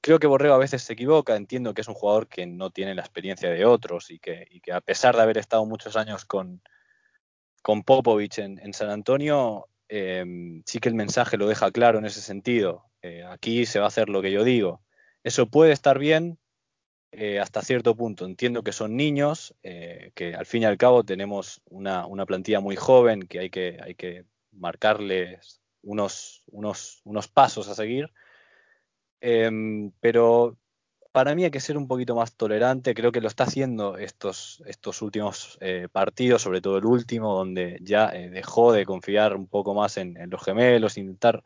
[0.04, 2.94] creo que Borrego a veces se equivoca, entiendo que es un jugador que no tiene
[2.94, 6.60] la experiencia de otros y que, a pesar de haber estado muchos años con,
[7.86, 10.22] Popovich en, San Antonio, eh,
[10.66, 12.84] sí que el mensaje lo deja claro en ese sentido.
[13.00, 14.82] Eh, aquí se va a hacer lo que yo digo.
[15.22, 16.38] Eso puede estar bien
[17.10, 18.26] eh, hasta cierto punto.
[18.26, 22.76] Entiendo que son niños, eh, que al fin y al cabo tenemos una, plantilla muy
[22.76, 26.42] joven, que hay que, marcarles unos
[27.32, 28.12] pasos a seguir
[29.20, 30.58] Eh, pero
[31.14, 32.92] para mí hay que ser un poquito más tolerante.
[32.92, 37.78] Creo que lo está haciendo estos, estos últimos eh, partidos, sobre todo el último, donde
[37.82, 41.44] ya eh, dejó de confiar un poco más en, los gemelos, intentar,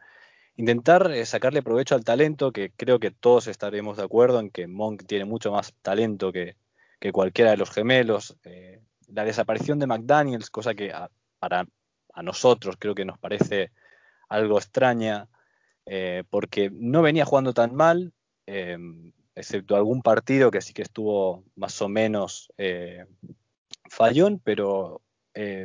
[0.56, 4.66] intentar eh, sacarle provecho al talento, que creo que todos estaremos de acuerdo en que
[4.66, 6.56] Monk tiene mucho más talento que,
[6.98, 8.38] que cualquiera de los gemelos.
[9.08, 10.94] La desaparición de McDaniels, cosa que
[11.38, 11.66] para
[12.14, 13.70] a nosotros creo que nos parece
[14.30, 15.28] algo extraña
[15.90, 18.12] eh, porque no venía jugando tan mal,
[18.46, 18.76] eh,
[19.34, 23.06] excepto algún partido que sí que estuvo más o menos eh,
[23.88, 25.00] fallón, pero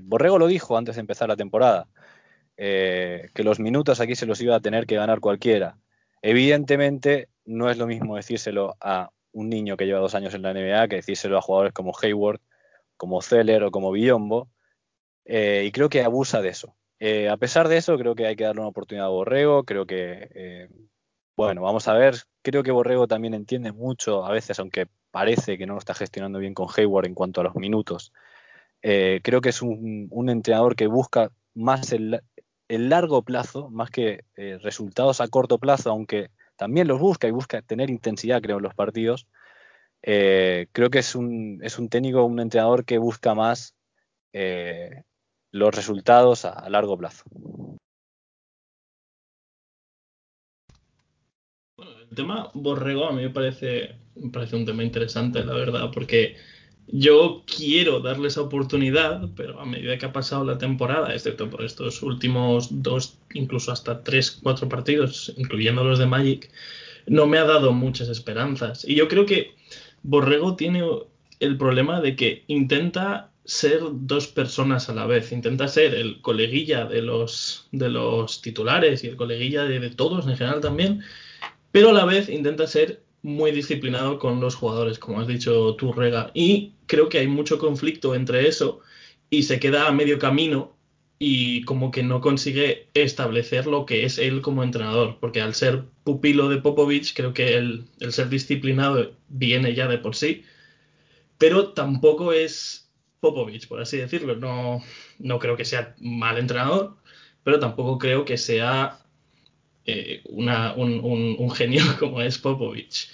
[0.03, 1.87] Borrego lo dijo antes de empezar la temporada,
[2.55, 5.79] que los minutos aquí se los iba a tener que ganar cualquiera.
[6.21, 10.53] Evidentemente no es lo mismo decírselo a un niño que lleva dos años en la
[10.53, 12.39] NBA que decírselo a jugadores como Hayward,
[12.97, 14.47] como Zeller o como Biombo,
[15.25, 16.75] y creo que abusa de eso.
[17.05, 19.65] Eh, a pesar de eso, creo que hay que darle una oportunidad a Borrego.
[19.65, 20.69] Creo que, eh,
[21.35, 22.15] bueno, vamos a ver.
[22.41, 26.39] Creo que Borrego también entiende mucho, a veces, aunque parece que no lo está gestionando
[26.39, 28.13] bien con Hayward en cuanto a los minutos.
[28.81, 32.21] Eh, creo que es un, entrenador que busca más el,
[32.69, 34.23] largo plazo, más que
[34.61, 38.75] resultados a corto plazo, aunque también los busca y busca tener intensidad, creo, en los
[38.75, 39.27] partidos.
[40.01, 43.75] Creo que es un, es un técnico, un entrenador que busca más
[45.53, 47.23] los resultados a, largo plazo.
[51.77, 56.35] El tema Borrego a mí me parece, me parece un tema interesante, la verdad, porque
[56.87, 61.63] Yo quiero darle esa oportunidad, pero a medida que ha pasado la temporada, excepto por
[61.63, 66.51] estos últimos dos, incluso hasta tres, cuatro partidos, incluyendo los de Magic,
[67.07, 68.85] no me ha dado muchas esperanzas.
[68.85, 69.55] Y yo creo que
[70.03, 70.83] Borrego tiene
[71.43, 75.31] el problema de que intenta ser dos personas a la vez.
[75.31, 80.37] Intenta ser el coleguilla de los, de los titulares y el coleguilla de, todos en
[80.37, 81.01] general también,
[81.71, 85.91] pero a la vez intenta ser muy disciplinado con los jugadores, como has dicho tú,
[85.91, 86.31] Rega.
[86.33, 88.79] Y creo que hay mucho conflicto entre eso
[89.29, 90.77] y se queda a medio camino
[91.19, 95.83] y como que no consigue establecer lo que es él como entrenador, porque al ser
[96.03, 100.43] pupilo de Popovich, creo que el, el ser disciplinado viene ya de por sí,
[101.37, 104.35] pero tampoco es Popovich, por así decirlo.
[104.35, 104.81] No,
[105.19, 106.97] no creo que sea mal entrenador,
[107.43, 108.99] pero tampoco creo que sea
[109.85, 113.09] eh, un, genio como es Popovich.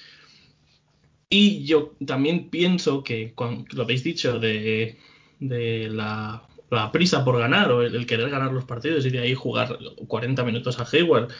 [1.29, 3.35] Y yo también pienso que,
[3.71, 4.97] lo habéis dicho, de,
[5.39, 6.47] la,
[6.91, 10.79] prisa por ganar o el, querer ganar los partidos y de ahí jugar 40 minutos
[10.79, 11.31] a Hayward,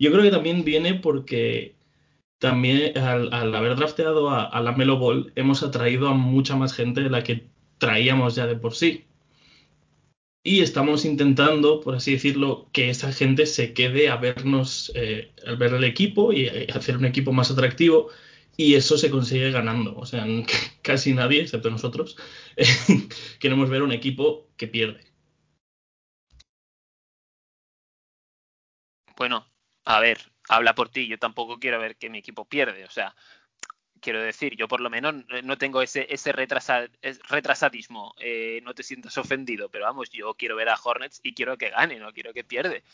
[0.00, 1.75] yo creo que también viene porque
[2.38, 7.02] también al, al haber drafteado a, la Melo Ball hemos atraído a mucha más gente
[7.02, 9.06] de la que traíamos ya de por sí.
[10.42, 15.56] Y estamos intentando, por así decirlo, que esa gente se quede a vernos, eh, al
[15.56, 18.10] ver el equipo y eh, hacer un equipo más atractivo.
[18.56, 19.96] Y eso se consigue ganando.
[19.96, 20.24] O sea,
[20.82, 22.16] casi nadie, excepto nosotros,
[23.40, 25.00] queremos ver un equipo que pierde.
[29.16, 29.46] Bueno,
[29.84, 30.18] a ver,
[30.48, 31.06] habla por ti.
[31.06, 32.84] Yo tampoco quiero ver que mi equipo pierde.
[32.84, 33.14] O sea,
[34.00, 36.88] quiero decir, yo por lo menos no tengo ese, ese retrasa,
[37.28, 41.56] retrasadismo, eh, no te sientas ofendido, pero vamos, yo quiero ver a Hornets y quiero
[41.56, 42.84] que gane, no quiero que pierde,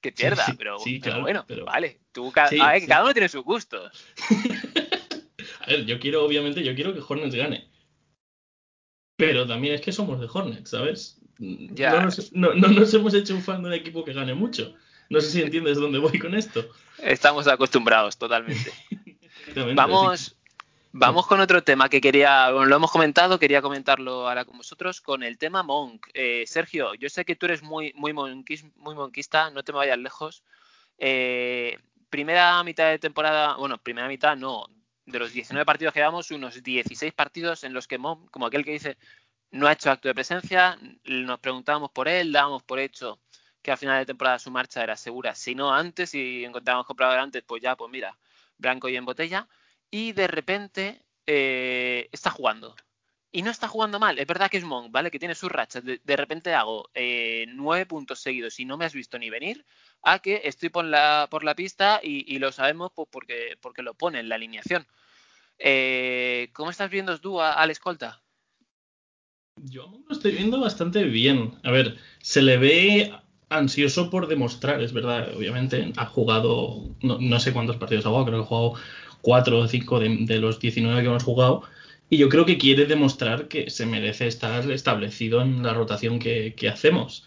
[0.00, 1.64] que pierda, sí, pero, sí, pero claro, bueno, pero...
[1.64, 2.86] vale, tú, cada, Sí, a ver, sí.
[2.86, 3.90] cada uno tiene sus gustos.
[5.60, 7.68] a ver, yo quiero, obviamente, yo quiero que Hornets gane.
[9.16, 11.20] Pero también es que somos de Hornets, ¿sabes?
[11.38, 11.92] Ya.
[11.92, 14.74] No, nos, no, no nos hemos hecho un fan de un equipo que gane mucho.
[15.10, 16.64] No sé si entiendes dónde voy con esto.
[16.98, 18.72] Estamos acostumbrados totalmente.
[19.74, 20.36] Vamos,
[20.92, 25.00] vamos con otro tema que quería, bueno, lo hemos comentado, quería comentarlo ahora con vosotros,
[25.00, 26.06] con el tema Monk.
[26.14, 29.78] Eh, Sergio, yo sé que tú eres muy, muy, monquis, muy monquista, no te me
[29.78, 30.44] vayas lejos.
[30.98, 31.78] Eh,
[32.10, 34.66] primera mitad de temporada, bueno, primera mitad no,
[35.06, 38.64] de los 19 partidos que llevamos, unos 16 partidos en los que Monk, como aquel
[38.64, 38.98] que dice,
[39.50, 43.18] no ha hecho acto de presencia, nos preguntábamos por él, dábamos por hecho
[43.62, 47.18] que al final de temporada su marcha era segura, si no antes, si encontrábamos comprador
[47.18, 48.16] antes, pues ya, pues mira,
[48.58, 49.48] blanco y en botella
[49.90, 52.76] y de repente eh, está jugando.
[53.32, 54.18] Y no está jugando mal.
[54.18, 55.10] Es verdad que es Monk, ¿vale?
[55.10, 55.84] Que tiene sus rachas.
[55.84, 59.64] De, repente hago eh, nueve puntos seguidos y no me has visto ni venir
[60.02, 63.82] a que estoy por la, por la pista y, y lo sabemos pues, porque, porque
[63.82, 64.84] lo pone en la alineación.
[65.58, 68.20] Eh, ¿Cómo estás viendo tú a, al escolta?
[69.56, 71.56] Yo lo estoy viendo bastante bien.
[71.62, 73.12] A ver, se le ve
[73.50, 78.26] ansioso por demostrar, es verdad, obviamente ha jugado, no, no sé cuántos partidos ha jugado,
[78.26, 78.74] creo que ha jugado
[79.20, 81.62] cuatro o cinco de, de, los 19 que hemos jugado.
[82.08, 86.54] Y yo creo que quiere demostrar que se merece estar establecido en la rotación que,
[86.72, 87.26] hacemos.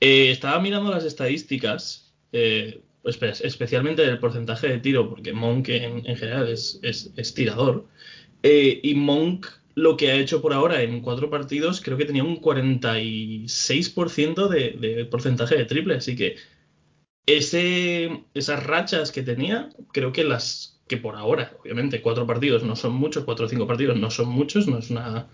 [0.00, 6.16] Eh, estaba mirando las estadísticas, eh, especialmente el porcentaje de tiro, porque Monk en, en
[6.16, 7.86] general es, es, es tirador.
[8.42, 9.46] Eh, y Monk
[9.76, 15.04] lo que ha hecho por ahora en cuatro partidos, creo que tenía un 46% de,
[15.04, 15.96] porcentaje de triple.
[15.96, 16.36] Así que
[17.26, 22.74] ese, esas rachas que tenía, creo que las que por ahora, obviamente, cuatro partidos no
[22.74, 25.28] son muchos, cuatro o cinco partidos no son muchos, no es una,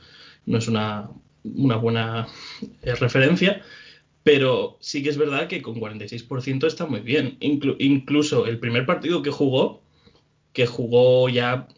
[0.47, 1.11] no es una,
[1.45, 2.27] una buena
[2.83, 3.63] eh, referencia,
[4.25, 7.37] pero sí que es verdad que con 46% está muy bien.
[7.41, 9.83] Inclu incluso el primer partido que jugó,
[10.53, 11.69] que jugó ya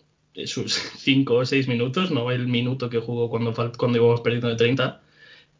[0.47, 4.57] sus cinco o seis minutos, no el minuto que jugó cuando, cuando íbamos perdiendo de
[4.57, 5.03] 30,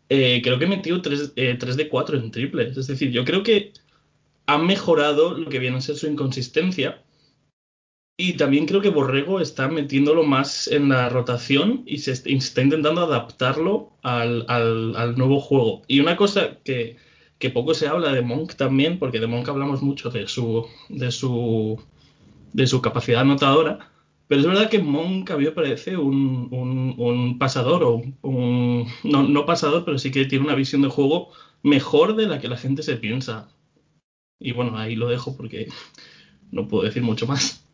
[0.09, 2.77] eh, creo que metió 3, eh, 3 de 4 en triples.
[2.77, 3.73] Es decir, yo creo que
[4.47, 7.05] ha mejorado lo que viene a ser su inconsistencia
[8.17, 13.01] y también creo que Borrego está metiéndolo más en la rotación y se está intentando
[13.01, 15.83] adaptarlo al, al, al nuevo juego.
[15.89, 16.97] Y una cosa que,
[17.39, 21.11] que, poco se habla de Monk también, porque de Monk hablamos mucho de su, de
[21.11, 21.83] su,
[22.53, 23.91] de su capacidad anotadora,
[24.29, 28.87] pero es verdad que Monk a mí me parece un, un, un pasador, o un,
[29.03, 31.31] no, no pasador, pero sí que tiene una visión de juego
[31.63, 33.49] mejor de la que la gente se piensa.
[34.39, 35.69] Y bueno, ahí lo dejo porque
[36.51, 37.67] no puedo decir mucho más.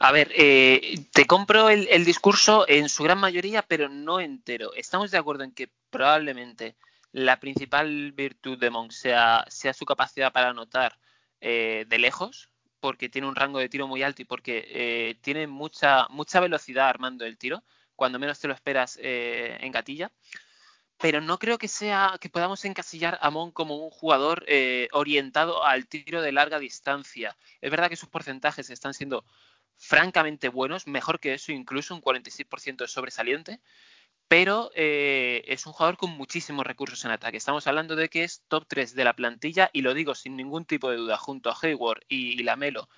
[0.00, 4.74] A ver, eh, te compro el, el, discurso en su gran mayoría, pero no entero.
[4.74, 6.76] Estamos de acuerdo en que probablemente
[7.14, 10.98] la principal virtud de Monk sea, sea su capacidad para anotar
[11.40, 12.50] eh, de lejos,
[12.84, 16.86] porque tiene un rango de tiro muy alto y porque eh, tiene mucha, mucha velocidad
[16.86, 17.64] armando el tiro,
[17.96, 20.12] cuando menos te lo esperas eh, en gatilla.
[20.98, 25.64] Pero no creo que sea que podamos encasillar a Mon como un jugador eh, orientado
[25.64, 27.34] al tiro de larga distancia.
[27.62, 29.24] Es verdad que sus porcentajes están siendo
[29.78, 33.60] francamente buenos, mejor que eso, incluso un 46% de sobresaliente,
[34.28, 37.36] pero eh, es un jugador con muchísimos recursos en ataque.
[37.36, 40.64] Estamos hablando de que es top 3 de la plantilla y lo digo sin ningún
[40.64, 42.88] tipo de duda, junto a Hayward y, Lamelo.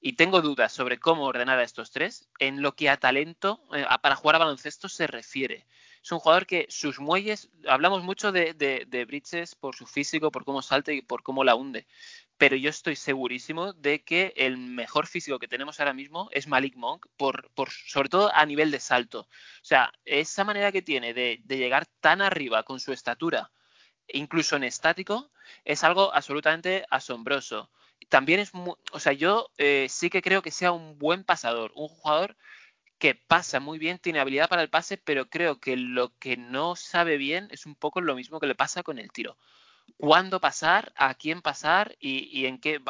[0.00, 3.84] Y tengo dudas sobre cómo ordenar a estos tres en lo que a talento eh,
[4.02, 5.66] para jugar a baloncesto se refiere.
[6.02, 10.30] Es un jugador que sus muelles, hablamos mucho de, de, de Bridges por su físico,
[10.30, 11.86] por cómo salta y por cómo la hunde,
[12.38, 16.76] pero yo estoy segurísimo de que el mejor físico que tenemos ahora mismo es Malik
[16.76, 19.20] Monk, por, por sobre todo a nivel de salto.
[19.20, 23.50] O sea, esa manera que tiene de, llegar tan arriba con su estatura,
[24.08, 25.30] incluso en estático,
[25.64, 27.70] es algo absolutamente asombroso.
[28.08, 28.52] También es,
[28.92, 32.36] o sea, yo eh, sí que creo que sea un buen pasador, un jugador
[32.98, 36.76] que pasa muy bien, tiene habilidad para el pase, pero creo que lo que no
[36.76, 39.38] sabe bien es un poco lo mismo que le pasa con el tiro
[39.96, 42.80] cuándo pasar, a quién pasar y, en, qué,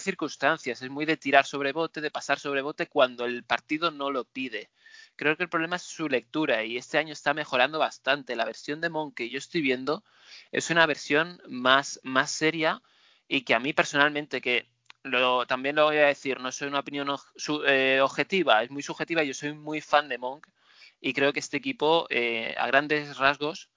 [0.00, 0.82] circunstancias.
[0.82, 4.24] Es muy de tirar sobre bote, de pasar sobre bote cuando el partido no lo
[4.24, 4.70] pide.
[5.16, 8.36] Creo que el problema es su lectura y este año está mejorando bastante.
[8.36, 10.04] La versión de Mon que yo estoy viendo
[10.52, 12.82] es una versión más, más seria
[13.28, 14.68] y que a mí personalmente, que
[15.48, 17.08] también lo voy a decir, no soy una opinión
[17.66, 20.46] eh, objetiva, es muy subjetiva, yo soy muy fan de Monk
[21.00, 23.70] y creo que este equipo eh, a grandes rasgos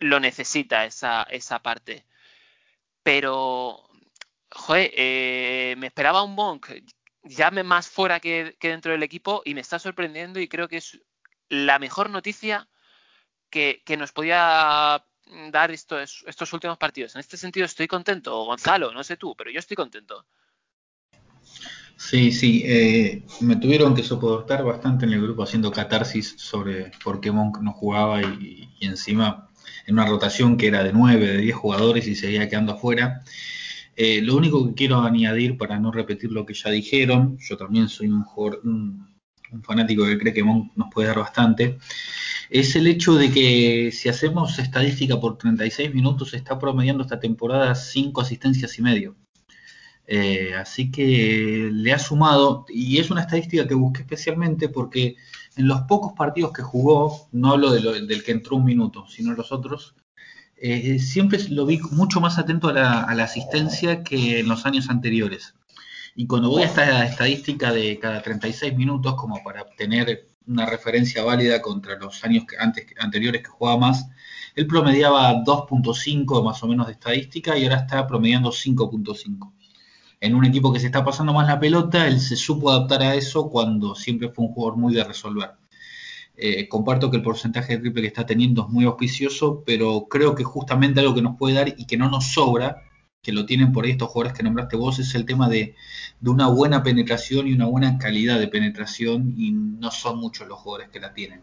[0.00, 2.04] lo necesita esa, esa parte.
[3.02, 3.88] Pero,
[4.50, 6.68] joder, eh, me esperaba un Monk
[7.22, 11.00] ya más fuera que, dentro del equipo y me está sorprendiendo y creo que es
[11.48, 12.68] la mejor noticia
[13.50, 15.04] que, nos podía
[15.50, 17.14] dar estos, estos últimos partidos.
[17.14, 20.26] En este sentido estoy contento, Gonzalo, no sé tú, pero yo estoy contento.
[21.96, 27.20] Sí, sí, eh, me tuvieron que soportar bastante en el grupo haciendo catarsis sobre por
[27.20, 29.48] qué Monk no jugaba y encima
[29.88, 33.22] en una rotación que era de 9, de 10 jugadores y seguía quedando afuera.
[33.96, 37.88] Eh, lo único que quiero añadir para no repetir lo que ya dijeron, yo también
[37.88, 38.24] soy un,
[38.64, 39.08] un,
[39.62, 41.78] fanático que cree que Monk nos puede dar bastante,
[42.50, 47.74] es el hecho de que si hacemos estadística por 36 minutos está promediando esta temporada
[47.74, 49.16] 5 asistencias y medio.
[50.06, 55.16] Eh, así que le ha sumado, y es una estadística que busqué especialmente porque
[55.58, 59.50] en los pocos partidos que jugó, no hablo del que entró un minuto, sino los
[59.50, 59.96] otros,
[60.56, 65.54] eh, siempre lo vi mucho más atento a la, asistencia que en los años anteriores.
[66.14, 71.24] Y cuando voy a esta estadística de cada 36 minutos, como para obtener una referencia
[71.24, 74.08] válida contra los años antes, anteriores que jugaba más,
[74.54, 79.57] él promediaba 2.5 más o menos de estadística y ahora está promediando 5.5
[80.20, 83.14] en un equipo que se está pasando más la pelota, él se supo adaptar a
[83.14, 85.52] eso cuando siempre fue un jugador muy de resolver.
[86.36, 90.34] Eh, comparto que el porcentaje de triple que está teniendo es muy auspicioso, pero creo
[90.34, 92.84] que justamente algo que nos puede dar y que no nos sobra,
[93.22, 95.74] que lo tienen por ahí estos jugadores que nombraste vos, es el tema de,
[96.24, 100.90] una buena penetración y una buena calidad de penetración, y no son muchos los jugadores
[100.90, 101.42] que la tienen.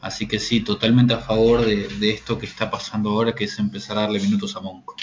[0.00, 3.58] Así que sí, totalmente a favor de, de esto que está pasando ahora, que es
[3.58, 4.94] empezar a darle minutos a Monco.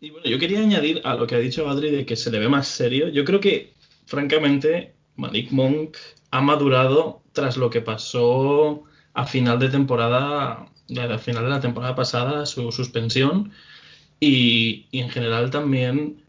[0.00, 2.38] Y bueno, yo quería añadir a lo que ha dicho Adri de que se le
[2.38, 3.08] ve más serio.
[3.08, 3.74] Yo creo que,
[4.06, 5.96] francamente, Malik Monk
[6.30, 8.84] ha madurado tras lo que pasó
[9.14, 13.52] a final de temporada, al final de la temporada pasada, su suspensión,
[14.20, 16.22] y, en general también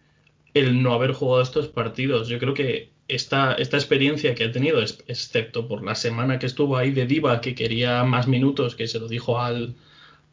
[0.53, 2.27] el no haber jugado estos partidos.
[2.27, 6.77] Yo creo que esta, esta experiencia que ha tenido, excepto por la semana que estuvo
[6.77, 9.75] ahí de Diva, que quería más minutos, que se lo dijo al,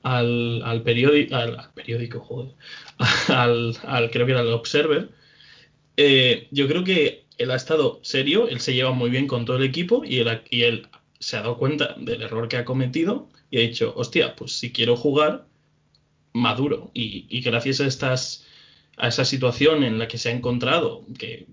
[0.03, 2.55] al, al, periódico, al, periódico, joder,
[3.28, 3.76] al,
[4.11, 5.11] creo que era el Observer,
[5.97, 9.57] eh, yo creo que él ha estado serio, él se lleva muy bien con todo
[9.57, 10.88] el equipo y él, y él
[11.18, 14.72] se ha dado cuenta del error que ha cometido y ha dicho, hostia, pues si
[14.72, 15.47] quiero jugar,
[16.32, 16.90] maduro.
[16.94, 18.47] Y, gracias a estas
[18.99, 21.47] a esa situación en la que se ha encontrado, que,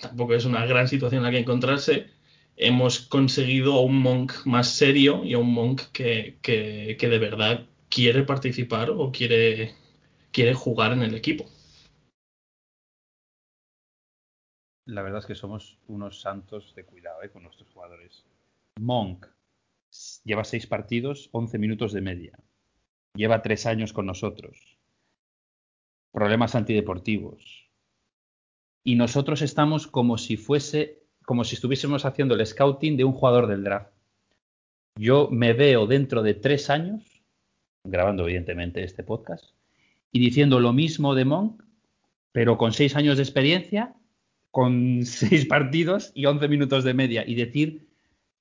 [0.00, 2.08] tampoco es una gran situación en la que encontrarse,
[2.56, 7.18] hemos conseguido a un monk más serio y a un monk que, que, que de
[7.18, 9.74] verdad quiere participar o quiere,
[10.32, 11.44] quiere jugar en el equipo.
[14.86, 17.30] La verdad es que somos unos santos de cuidado ¿eh?
[17.30, 18.24] con nuestros jugadores.
[18.80, 19.26] Monk
[20.24, 22.38] lleva seis partidos, 11 minutos de media.
[23.14, 24.78] Lleva tres años con nosotros.
[26.12, 27.70] Problemas antideportivos.
[28.84, 33.46] Y nosotros estamos como si fuese, como si estuviésemos haciendo el scouting de un jugador
[33.46, 33.92] del draft.
[34.98, 37.22] Yo me veo dentro de tres años
[37.84, 39.54] grabando evidentemente este podcast,
[40.12, 41.62] y diciendo lo mismo de Monk,
[42.30, 43.94] pero con seis años de experiencia,
[44.50, 47.88] con seis partidos y once minutos de media, y decir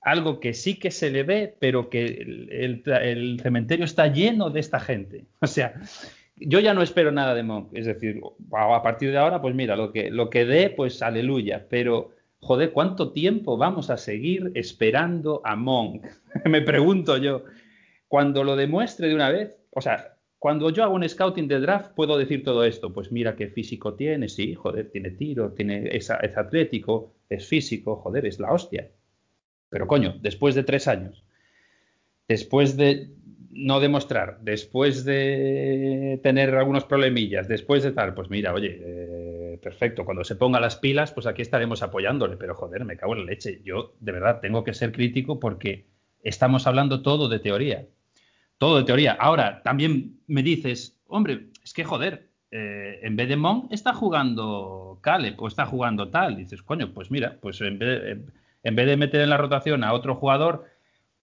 [0.01, 4.79] algo que sí que se le ve, pero que el, cementerio está lleno de esta
[4.79, 5.25] gente.
[5.41, 5.79] O sea,
[6.35, 7.69] yo ya no espero nada de Monk.
[7.73, 8.19] Es decir,
[8.51, 11.67] a a partir de ahora, pues mira, lo que, lo que dé, pues aleluya.
[11.69, 16.05] Pero, joder, ¿cuánto tiempo vamos a seguir esperando a Monk?
[16.45, 17.43] Me pregunto yo.
[18.07, 21.91] Cuando lo demuestre de una vez, o sea, cuando yo hago un scouting de draft,
[21.93, 22.91] puedo decir todo esto.
[22.91, 28.25] Pues mira qué físico tiene, sí, joder, tiene tiro, tiene, es, atlético, es físico, joder,
[28.25, 28.89] es la hostia.
[29.69, 31.23] Pero coño, después de tres años,
[32.27, 33.11] después de
[33.51, 40.05] no demostrar, después de tener algunos problemillas, después de tal, pues mira, oye, eh, perfecto,
[40.05, 43.31] cuando se ponga las pilas, pues aquí estaremos apoyándole, pero joder, me cago en la
[43.31, 43.61] leche.
[43.63, 45.85] Yo de verdad tengo que ser crítico porque
[46.23, 47.85] estamos hablando todo de teoría.
[48.61, 49.13] Todo de teoría.
[49.13, 54.99] Ahora, también me dices, hombre, es que joder, eh, en vez de Monk está jugando
[55.01, 56.35] Caleb o está jugando tal.
[56.35, 58.21] dices, coño, pues mira, pues en vez, de,
[58.61, 60.65] en vez de meter en la rotación a otro jugador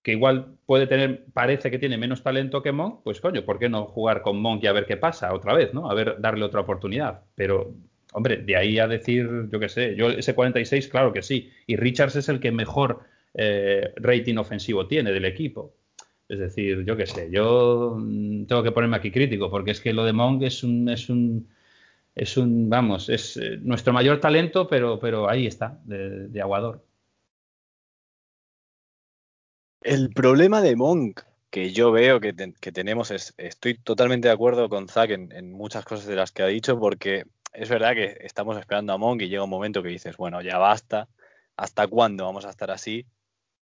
[0.03, 3.69] que igual puede tener, parece que tiene menos talento que Monk, pues coño, ¿por qué
[3.69, 5.89] no jugar con Monk y a ver qué pasa otra vez, ¿no?
[5.89, 7.23] A ver, darle otra oportunidad.
[7.37, 7.73] Pero,
[8.15, 11.53] hombre, de ahí a decir, yo qué sé, yo ese 46, claro que sí.
[11.69, 13.03] Y Richards es el que mejor
[13.35, 15.78] eh, rating ofensivo tiene del equipo.
[16.29, 19.93] Es decir, yo qué sé, yo mm, tengo que ponerme aquí crítico, porque es que
[19.93, 21.49] lo de Monk es un, es un,
[22.15, 26.85] es un vamos, es eh, nuestro mayor talento, pero, pero ahí está, de, de aguador.
[29.83, 34.69] El problema de Monk que yo veo que, que tenemos es, estoy totalmente de acuerdo
[34.69, 38.19] con Zack en, en muchas cosas de las que ha dicho, porque es verdad que
[38.21, 41.09] estamos esperando a Monk y llega un momento que dices, bueno, ya basta,
[41.57, 43.07] ¿hasta cuándo vamos a estar así?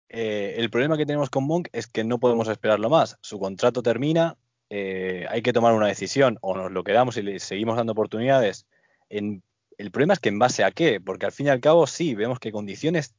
[0.10, 3.18] Eh, el problema que tenemos con Monk es que no podemos esperarlo más.
[3.22, 4.38] Su contrato termina,
[4.70, 8.66] eh, hay que tomar una decisión, o nos lo quedamos y le seguimos dando oportunidades.
[9.10, 12.16] El problema es que en base a qué, porque al fin y al cabo sí,
[12.16, 13.16] vemos que condiciones,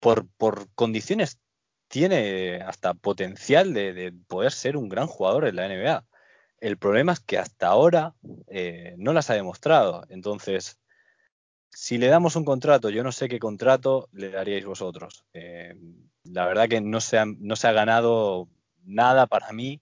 [0.00, 0.26] por,
[0.74, 1.38] condiciones
[1.88, 6.04] tiene hasta potencial de, de poder ser un gran jugador en la NBA.
[6.64, 8.14] El problema es que hasta ahora
[8.48, 10.06] eh, no las ha demostrado.
[10.08, 10.78] Entonces,
[11.74, 15.24] si le damos un contrato, yo no sé qué contrato le daríais vosotros.
[15.32, 15.74] Eh,
[16.24, 18.48] la verdad que no se ha, no se ha ganado
[18.84, 19.80] nada para mí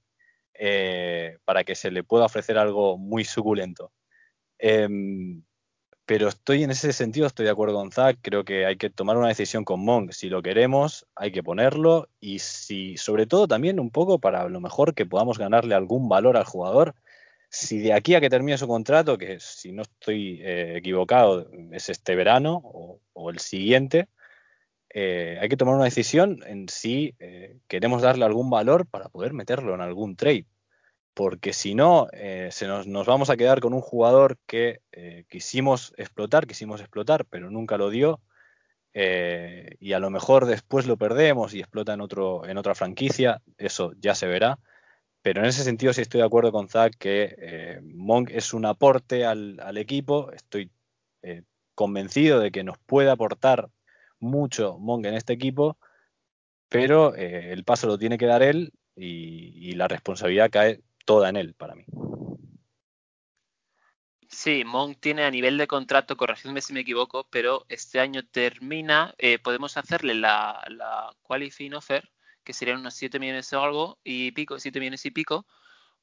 [0.55, 3.93] eh, para que se le pueda ofrecer algo muy suculento.
[4.59, 5.43] Em,
[6.07, 9.17] pero estoy en ese sentido, estoy de acuerdo con Zach, creo que hay que tomar
[9.17, 10.13] una decisión con Monk.
[10.13, 14.61] Si lo queremos, hay que ponerlo y si, sobre todo también un poco para lo
[14.61, 16.95] mejor que podamos ganarle algún valor al jugador.
[17.55, 21.91] Si de aquí a que termine su contrato, que si no estoy eh, equivocado es
[21.91, 24.09] este verano o, el siguiente,
[24.89, 29.35] eh, hay que tomar una decisión en si eh, queremos darle algún valor para poder
[29.35, 30.47] meterlo en algún trade
[31.13, 34.81] porque si no, se nos, nos, vamos a quedar con un jugador que
[35.29, 38.23] quisimos explotar, quisimos explotar, pero nunca lo dio,
[38.95, 43.93] y a lo mejor después lo perdemos y explota en, otro, en otra franquicia, eso
[43.99, 44.59] ya se verá.
[45.23, 48.67] Pero en ese sentido sí estoy de acuerdo con Zach que eh, Monk es un
[48.67, 50.71] aporte al, equipo, estoy
[51.23, 51.43] eh,
[51.75, 53.71] convencido de que nos puede aportar
[54.19, 55.79] mucho Monk en este equipo,
[56.69, 61.29] pero eh, el paso lo tiene que dar él y, y la responsabilidad cae toda
[61.29, 61.85] en él para mí.
[64.33, 69.15] Sí, Monk tiene a nivel de contrato, corregidme si me equivoco, pero este año termina,
[69.19, 72.11] eh, podemos hacerle la, la qualifying offer,
[72.45, 75.47] que serían unos 7 millones o algo, y pico, 7 millones y pico,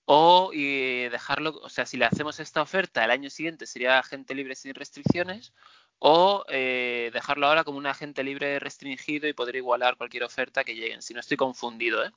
[0.05, 4.33] o y dejarlo, o sea, si le hacemos esta oferta el año siguiente sería agente
[4.35, 5.53] libre sin restricciones,
[5.99, 10.75] o eh, dejarlo ahora como un agente libre restringido y poder igualar cualquier oferta que
[10.75, 12.11] lleguen, si no estoy confundido, ¿eh?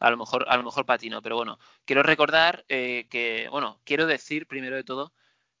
[0.00, 4.06] A lo mejor, a lo mejor patino, pero bueno, quiero recordar eh, que, bueno, quiero
[4.06, 5.12] decir primero de todo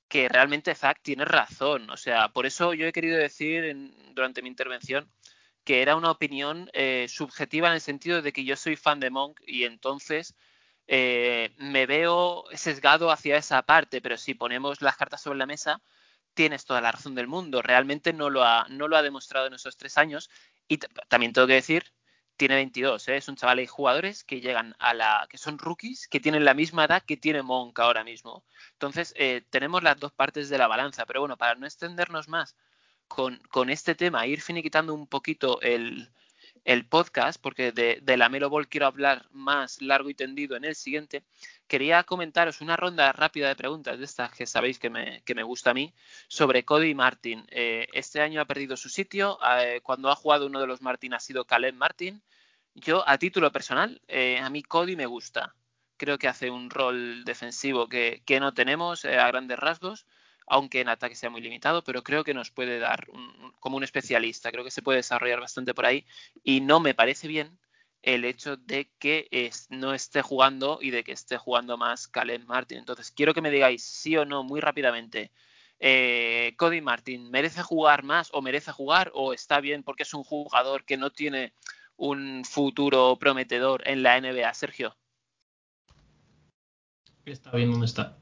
[0.08, 1.90] que realmente Zack tiene razón.
[1.90, 3.76] O sea, por eso yo he querido decir
[4.14, 5.10] durante mi intervención
[5.64, 9.10] que era una opinión eh, subjetiva en el sentido de que yo soy fan de
[9.10, 10.34] Monk y entonces
[10.86, 15.82] eh, me veo sesgado hacia esa parte, pero si ponemos las cartas sobre la mesa,
[16.34, 17.62] tienes toda la razón del mundo.
[17.62, 20.30] Realmente no lo ha, no lo ha demostrado en esos tres años.
[20.68, 21.92] Y también tengo que decir,
[22.36, 23.16] tiene 22, ¿eh?
[23.16, 23.58] es un chaval.
[23.58, 25.26] Hay jugadores que llegan a la.
[25.30, 28.44] que son rookies, que tienen la misma edad que tiene Monk ahora mismo.
[28.72, 29.14] Entonces,
[29.50, 31.06] tenemos las dos partes de la balanza.
[31.06, 32.56] Pero bueno, para no extendernos más
[33.08, 36.10] con, este tema, ir finiquitando un poquito el,
[36.88, 41.24] podcast, porque de, la Melo Ball quiero hablar más largo y tendido en el siguiente,
[41.66, 45.74] quería comentaros una ronda rápida de preguntas de estas que sabéis que me, gusta a
[45.74, 45.94] mí,
[46.28, 47.44] sobre Cody Martin.
[47.50, 51.14] Eh, este año ha perdido su sitio, eh, cuando ha jugado uno de los Martin
[51.14, 52.22] ha sido Caleb Martin.
[52.74, 55.54] Yo, a título personal, eh, a mí Cody me gusta.
[55.96, 60.06] Creo que hace un rol defensivo que no tenemos a grandes rasgos.
[60.46, 63.84] Aunque en ataque sea muy limitado, pero creo que nos puede dar un- como un
[63.84, 66.04] especialista, creo que se puede desarrollar bastante por ahí
[66.42, 67.58] y no me parece bien
[68.02, 72.44] el hecho de que es- no esté jugando y de que esté jugando más Caleb
[72.44, 72.78] Martin.
[72.78, 75.30] Entonces, quiero que me digáis sí o no muy rápidamente.
[75.80, 80.22] eh, Cody Martin, ¿merece jugar más o merece jugar o está bien porque es un
[80.22, 81.52] jugador que no tiene
[81.96, 84.96] un futuro prometedor en la NBA, Sergio?
[87.24, 88.16] Está bien donde está.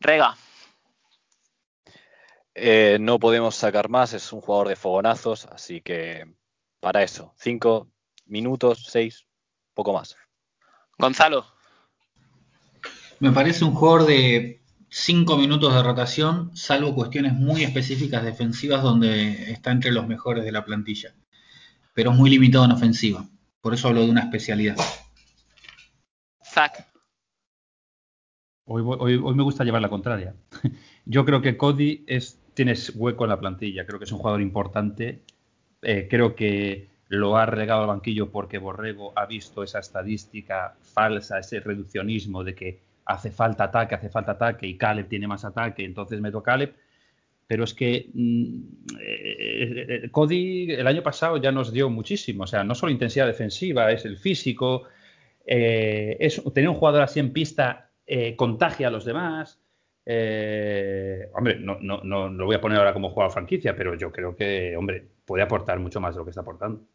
[0.00, 0.36] Rega,
[2.54, 6.24] Eh, no podemos sacar más, es un jugador de fogonazos, así que
[6.80, 7.88] para eso, cinco
[8.26, 9.26] minutos, seis,
[9.74, 10.16] poco más.
[10.98, 11.44] Gonzalo,
[13.18, 19.50] Me parece un jugador de 5 minutos de rotación, salvo cuestiones muy específicas defensivas donde
[19.50, 21.14] está entre los mejores de la plantilla.
[21.94, 23.24] Pero es muy limitado en ofensiva.
[23.60, 24.76] Por eso hablo de una especialidad.
[26.44, 26.86] Zach,
[28.66, 30.34] Hoy, voy- hoy- hoy me gusta llevar la contraria.
[31.04, 33.84] Yo creo que Cody es, tienes hueco en la plantilla.
[33.84, 35.22] Creo que es un jugador importante.
[35.82, 41.38] Eh, creo que lo ha regado al banquillo porque Borrego ha visto esa estadística falsa,
[41.38, 45.84] ese reduccionismo de que hace falta ataque, hace falta ataque y Caleb tiene más ataque,
[45.84, 46.74] entonces meto Caleb.
[47.46, 48.60] Pero es que mm,
[49.00, 52.44] eh, eh, Cody el año pasado ya nos dio muchísimo.
[52.44, 54.84] O sea, no solo intensidad defensiva, es el físico.
[55.44, 57.90] es, tener un jugador así en pista
[58.36, 59.63] contagia a los demás.
[60.06, 64.12] Eh, hombre, no, no, no lo voy a poner ahora como jugador franquicia, pero yo
[64.12, 66.86] creo que, hombre, puede aportar mucho más de lo que está aportando.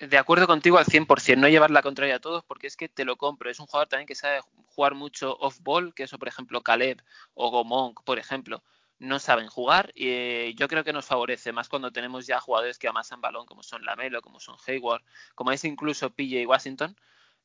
[0.00, 3.04] de acuerdo contigo al 100%, no llevar la contraria a todos porque es que te
[3.04, 3.50] lo compro.
[3.50, 7.02] Es un jugador también que sabe jugar mucho off-ball, que eso, por ejemplo, Caleb
[7.34, 8.62] o Gomong, por ejemplo,
[8.98, 12.78] no saben jugar y eh, yo creo que nos favorece más cuando tenemos ya jugadores
[12.78, 15.02] que amasan balón, como son Lamelo, como son Hayward,
[15.34, 16.96] como es incluso PJ Washington.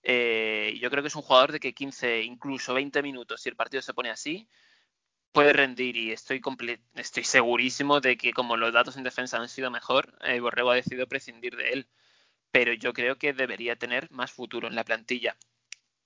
[0.03, 3.55] Eh, yo creo que es un jugador de que 15, incluso 20 minutos, si el
[3.55, 4.47] partido se pone así,
[5.31, 6.41] puede rendir y estoy,
[6.95, 10.75] estoy segurísimo de que como los datos en defensa han sido mejor, eh, Borrego ha
[10.75, 11.89] decidido prescindir de él
[12.51, 15.37] pero yo creo que debería tener más futuro en la plantilla.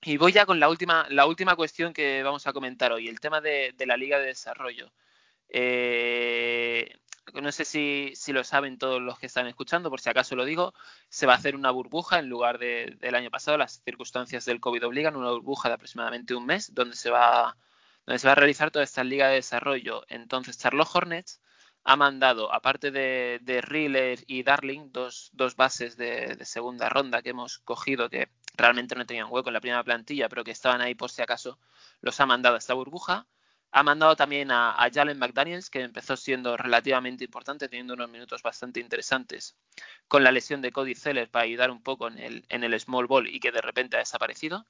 [0.02, 3.20] Y voy ya con la última, la última cuestión que vamos a comentar hoy, el
[3.20, 4.92] tema de, de la Liga de Desarrollo.
[5.48, 6.98] Eh,
[7.34, 10.44] no sé si, si lo saben todos los que están escuchando, por si acaso lo
[10.44, 10.74] digo,
[11.08, 14.60] se va a hacer una burbuja en lugar de- del año pasado, las circunstancias del
[14.60, 17.56] COVID obligan, una burbuja de aproximadamente un mes, donde se va,
[18.06, 20.04] donde se va a realizar toda esta Liga de Desarrollo.
[20.08, 21.40] Entonces, Charlotte Hornets
[21.84, 27.22] ha mandado, aparte de, de Riller y Darling, dos, dos bases de, de segunda ronda
[27.22, 30.80] que hemos cogido que realmente no tenían hueco en la primera plantilla, pero que estaban
[30.80, 31.58] ahí por si acaso,
[32.00, 33.26] los ha mandado a esta burbuja.
[33.76, 38.78] Ha mandado también a, Jalen McDaniels, que empezó siendo relativamente importante, teniendo unos minutos bastante
[38.78, 39.56] interesantes,
[40.06, 43.08] con la lesión de Cody Zeller para ayudar un poco en el, en el small
[43.08, 44.64] ball y que de repente ha desaparecido.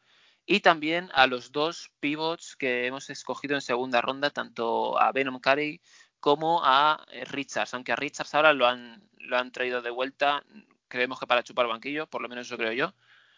[0.46, 5.38] Y también a los dos pivots que hemos escogido en segunda ronda, tanto a Venom
[5.38, 5.82] Carey
[6.18, 10.42] como a eh, Richards, aunque a Richards ahora lo han, lo han traído de vuelta,
[10.88, 12.94] creemos que para chupar banquillo, por lo menos eso creo yo,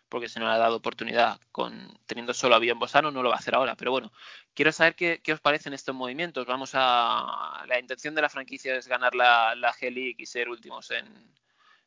[0.09, 3.37] porque se nos ha dado oportunidad con teniendo solo a Bien Bosano, no lo va
[3.37, 4.13] a hacer ahora, pero bueno,
[4.55, 6.47] quiero saber qué, os parecen estos movimientos.
[6.47, 10.91] Vamos a la intención de la franquicia es ganar la, la G-League y ser últimos
[10.91, 11.07] en,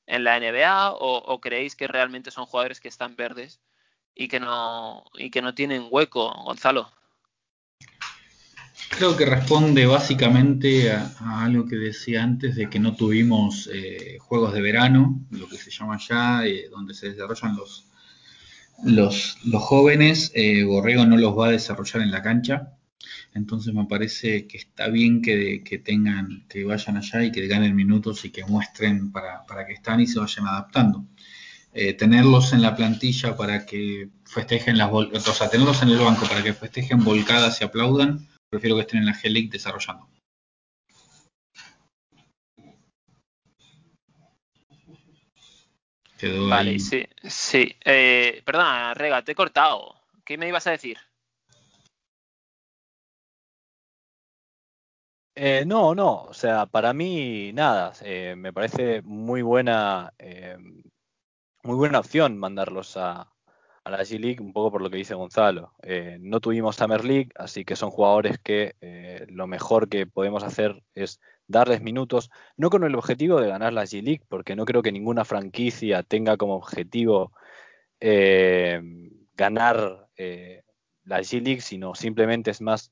[0.09, 3.61] en la NBA o, creéis que realmente son jugadores que están verdes
[4.15, 6.91] y que no y que no tienen hueco, Gonzalo.
[8.89, 14.17] Creo que responde básicamente a, a algo que decía antes de que no tuvimos eh,
[14.19, 17.88] juegos de verano, lo que se llama ya, eh, donde se desarrollan los,
[18.83, 20.31] los, los jóvenes.
[20.35, 22.73] Eh, Borrego no los va a desarrollar en la cancha.
[23.33, 28.25] Entonces me parece que está bien que, tengan, que vayan allá y que ganen minutos
[28.25, 31.05] y que muestren para, para que están y se vayan adaptando.
[31.71, 36.27] Eh, tenerlos en la plantilla para que festejen las o sea, tenerlos en el banco
[36.27, 40.09] para que festejen volcadas y aplaudan, prefiero que estén en la G-League desarrollando.
[46.19, 46.79] Quedó Vale, ahí.
[46.79, 47.75] sí, sí.
[47.85, 49.95] Eh, perdona, Rega, te he cortado.
[50.25, 50.97] ¿Qué me ibas a decir?
[55.35, 60.57] Eh, no, no, o sea, para mí nada, eh, me parece muy buena, eh,
[61.63, 63.31] muy buena opción mandarlos a,
[63.89, 65.73] la G-League, un poco por lo que dice Gonzalo.
[65.83, 70.43] Eh, no tuvimos Summer League, así que son jugadores que eh, lo mejor que podemos
[70.43, 74.81] hacer es darles minutos, no con el objetivo de ganar la G-League, porque no creo
[74.81, 77.31] que ninguna franquicia tenga como objetivo
[77.99, 78.81] eh,
[79.35, 80.07] ganar
[81.05, 82.91] la G-League, sino simplemente es más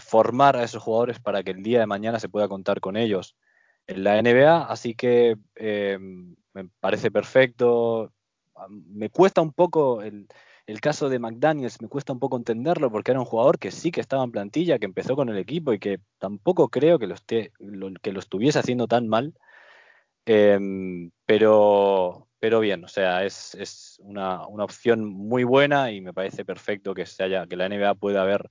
[0.00, 3.36] formar a esos jugadores para que el día de mañana se pueda contar con ellos
[3.86, 5.36] en la NBA, así que
[6.58, 8.12] me parece perfecto.
[8.68, 10.26] Me cuesta un poco el,
[10.66, 13.90] el caso de McDaniels me cuesta un poco entenderlo porque era un jugador que sí
[13.90, 17.14] que estaba en plantilla, que empezó con el equipo y que tampoco creo que lo,
[17.14, 19.34] esté, lo- que lo estuviese haciendo tan mal.
[20.26, 26.12] Em, pero, pero bien, o sea, es, es una, una opción muy buena y me
[26.12, 28.50] parece perfecto que se haya, que la NBA pueda haber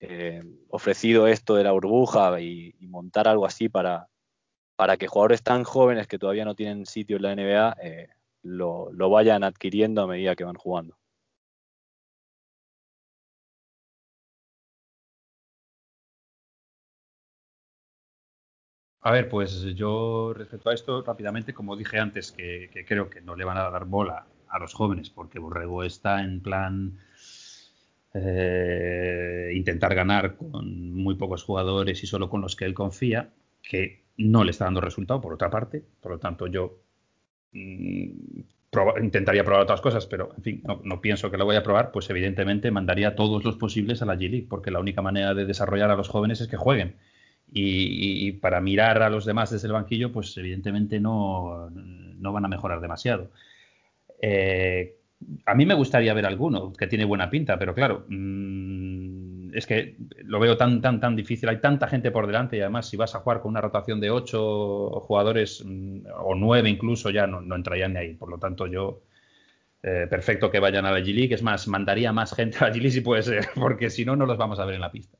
[0.00, 4.08] eh, ofrecido esto de la burbuja y, y montar algo así para,
[4.76, 8.08] para que jugadores tan jóvenes que todavía no tienen sitio en la NBA eh,
[8.42, 10.96] lo, vayan adquiriendo a medida que van jugando.
[19.04, 23.34] A ver, pues yo respecto a esto, rápidamente, como dije antes, que, creo que no
[23.34, 26.98] le van a dar bola a los jóvenes, porque Borrego está en plan
[28.14, 34.04] eh, intentar ganar con muy pocos jugadores y solo con los que él confía, que
[34.18, 35.84] no le está dando resultado, por otra parte.
[36.00, 36.78] Por lo tanto, yo
[37.52, 41.92] proba- intentaría probar otras cosas, pero en fin, no, pienso que lo voy a probar,
[41.92, 45.90] pues evidentemente mandaría todos los posibles a la G-League, porque la única manera de desarrollar
[45.90, 46.96] a los jóvenes es que jueguen.
[47.54, 52.48] Y para mirar a los demás desde el banquillo, pues evidentemente no, no van a
[52.48, 53.30] mejorar demasiado.
[54.22, 54.96] Eh,
[55.46, 59.96] a mí me gustaría ver alguno que tiene buena pinta, pero claro, mm, es que
[60.24, 61.48] lo veo tan, tan, tan difícil.
[61.48, 64.10] Hay tanta gente por delante y además si vas a jugar con una rotación de
[64.10, 68.14] ocho jugadores mm, o nueve incluso ya no, no entrarían ni ahí.
[68.14, 69.02] Por lo tanto, yo
[69.82, 71.34] eh, perfecto que vayan a la G-League.
[71.34, 74.26] Es más, mandaría más gente a la G-League si puede ser, porque si no, no
[74.26, 75.18] los vamos a ver en la pista.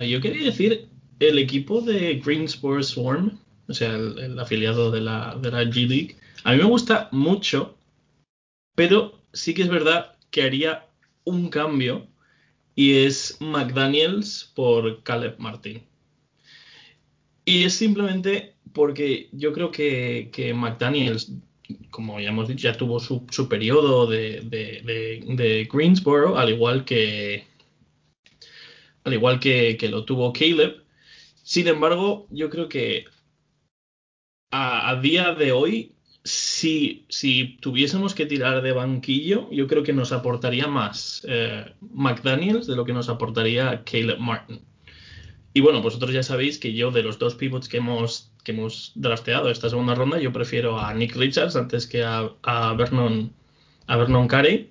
[0.00, 0.88] Eh, Yo quería decir,
[1.18, 3.38] el equipo de Greensboro Swarm,
[3.70, 7.76] o sea, el, afiliado de la, de la G League, a mí me gusta mucho,
[8.74, 10.86] pero sí que es verdad que haría
[11.24, 12.06] un cambio
[12.74, 15.82] y es McDaniels por Caleb Martin.
[17.44, 21.32] Y es simplemente porque yo creo que, que McDaniels,
[21.90, 26.50] como ya hemos dicho, ya tuvo su, su periodo de, de- de- de Greensboro, al
[26.50, 27.44] igual que,
[29.04, 30.82] al igual que, que lo tuvo Caleb.
[31.42, 33.04] Sin embargo, yo creo que
[34.50, 35.92] a, día de hoy,
[36.24, 42.66] si, si tuviésemos que tirar de banquillo, yo creo que nos aportaría más eh, McDaniels
[42.66, 44.60] de lo que nos aportaría Caleb Martin.
[45.52, 48.92] Y bueno, vosotros ya sabéis que yo de los dos pivots que hemos, que hemos
[48.94, 52.30] drafteado esta segunda ronda, yo prefiero a Nick Richards antes que a,
[52.76, 53.32] Vernon,
[53.86, 54.70] a Vernon Carey,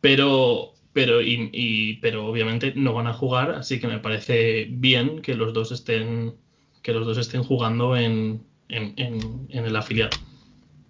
[0.00, 5.34] pero, pero, y- pero obviamente no van a jugar, así que me parece bien que
[5.34, 6.36] los dos estén,
[6.82, 10.16] que los dos estén jugando en, en, en- en el afiliado,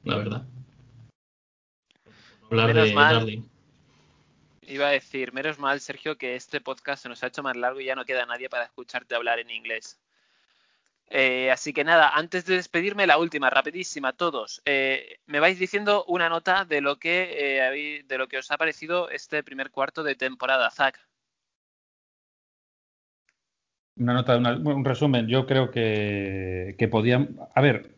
[0.05, 0.43] la verdad.
[2.51, 3.15] Hablar Menos de mal.
[3.15, 3.43] Darling.
[4.63, 7.81] Iba a decir, menos mal, Sergio, que este podcast se nos ha hecho más largo
[7.81, 9.99] y ya no queda nadie para escucharte hablar en inglés.
[11.11, 14.61] Eh, así que nada, antes de despedirme, la última, rapidísima, todos.
[14.67, 18.59] Eh, me vais diciendo una nota de lo que eh, de lo que os ha
[18.59, 20.99] parecido este primer cuarto de temporada, Zach.
[23.99, 25.27] Una nota, una- un resumen.
[25.27, 27.37] Yo creo que, que podían.
[27.55, 27.91] A ver,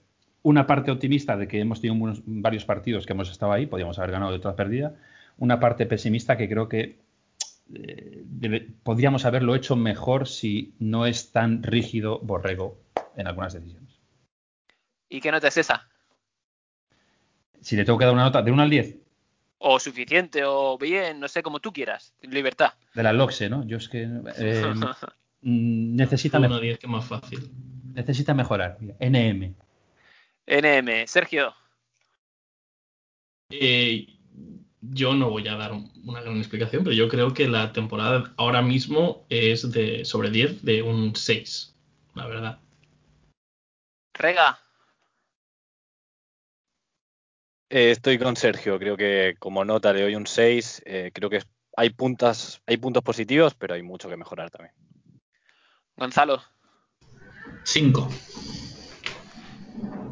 [0.43, 3.99] una parte optimista de que hemos tenido unos- varios partidos que hemos estado ahí, podíamos
[3.99, 4.95] haber ganado de toda perdida.
[5.39, 6.99] Una parte pesimista que creo que
[7.75, 12.79] eh, debe- podríamos haberlo hecho mejor si no es tan rígido Borrego
[13.17, 14.01] en algunas decisiones.
[15.09, 15.87] ¿Y qué nota es esa?
[17.61, 18.97] Si le tengo que dar una nota de 1 al 10,
[19.59, 22.15] O suficiente, o bien, no sé, como tú quieras.
[22.23, 22.73] Libertad.
[22.95, 23.65] de la LOXE, ¿no?
[23.67, 24.09] Yo es que
[24.39, 24.73] eh,
[25.43, 27.51] necesita, Uno mejor- a 10 que más fácil.
[27.95, 28.77] necesita mejorar.
[28.81, 29.55] Mira, NM.
[30.47, 31.55] NM, Sergio.
[33.51, 34.07] Eh,
[34.81, 38.33] yo no voy a dar un- una gran explicación, pero yo creo que la temporada
[38.37, 41.75] ahora mismo es de sobre 10, de un 6,
[42.15, 42.59] la verdad.
[44.15, 44.59] Rega.
[47.71, 51.41] Eh, estoy con Sergio, creo que como nota le doy un 6, eh, creo que
[51.77, 54.75] hay, puntas, hay puntos positivos, pero hay mucho que mejorar también.
[55.97, 56.43] Gonzalo.
[57.65, 58.09] 5.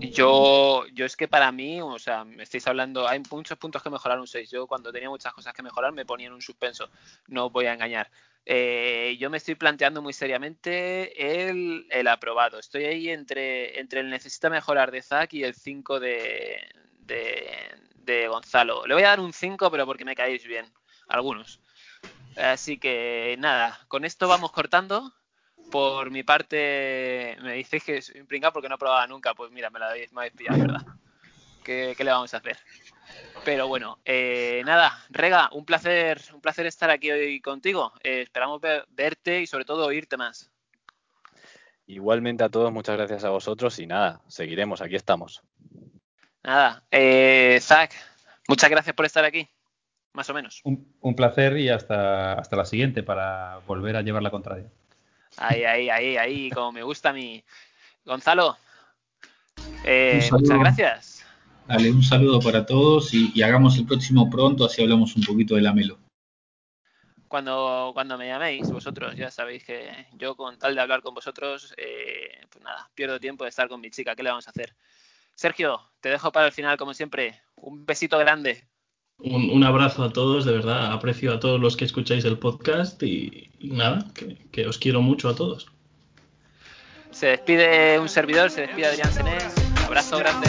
[0.01, 3.91] Yo, yo es que para mí, o sea, me estáis hablando, hay muchos puntos que
[3.91, 4.51] mejorar un 6.
[4.51, 6.89] Yo cuando tenía muchas cosas que mejorar me ponía en un suspenso,
[7.27, 8.11] no os voy a engañar.
[8.47, 12.59] Eh, yo me estoy planteando muy seriamente el, el aprobado.
[12.59, 16.59] Estoy ahí entre, entre el necesita mejorar de Zack y el 5 de,
[17.01, 18.87] de, de Gonzalo.
[18.87, 20.73] Le voy a dar un 5, pero porque me caéis bien,
[21.09, 21.61] algunos.
[22.37, 25.13] Así que nada, con esto vamos cortando.
[25.71, 29.35] Por mi parte, me dices que soy un pringao porque no he probado nunca.
[29.35, 30.81] Pues mira, me la habéis, me habéis pillado, ¿verdad?
[31.63, 32.57] ¿Qué, qué le vamos a hacer?
[33.45, 37.93] Pero bueno, eh, nada, Rega, un placer, un placer estar aquí hoy contigo.
[38.03, 40.51] Eh, esperamos ver- verte y sobre todo oírte más.
[41.87, 45.43] Igualmente a todos, muchas gracias a vosotros y nada, seguiremos, aquí estamos.
[46.43, 47.93] Nada, eh, Zach,
[48.47, 49.49] muchas gracias por estar aquí,
[50.13, 50.61] más o menos.
[50.65, 54.71] Un, un placer y hasta, hasta la siguiente para volver a llevar la contraria.
[55.39, 57.43] Ahí, ahí, ahí, ahí, como me gusta a mí.
[58.05, 58.57] Gonzalo,
[59.85, 61.27] eh, muchas gracias.
[61.67, 65.55] Dale, un saludo para todos y, y hagamos el próximo pronto, así hablamos un poquito
[65.55, 65.99] de la Melo.
[67.29, 71.75] Cuando, cuando me llaméis, vosotros ya sabéis que yo con tal de hablar con vosotros,
[71.77, 74.75] eh, pues nada, pierdo tiempo de estar con mi chica, ¿qué le vamos a hacer?
[75.35, 77.41] Sergio, te dejo para el final, como siempre.
[77.57, 78.67] Un besito grande.
[79.21, 83.03] Un, un abrazo a todos, de verdad, aprecio a todos los que escucháis el podcast
[83.03, 85.67] y, nada, que, que os quiero mucho a todos.
[87.11, 89.53] Se despide un servidor, se despide Adrián Senés.
[89.85, 90.49] Abrazo grande.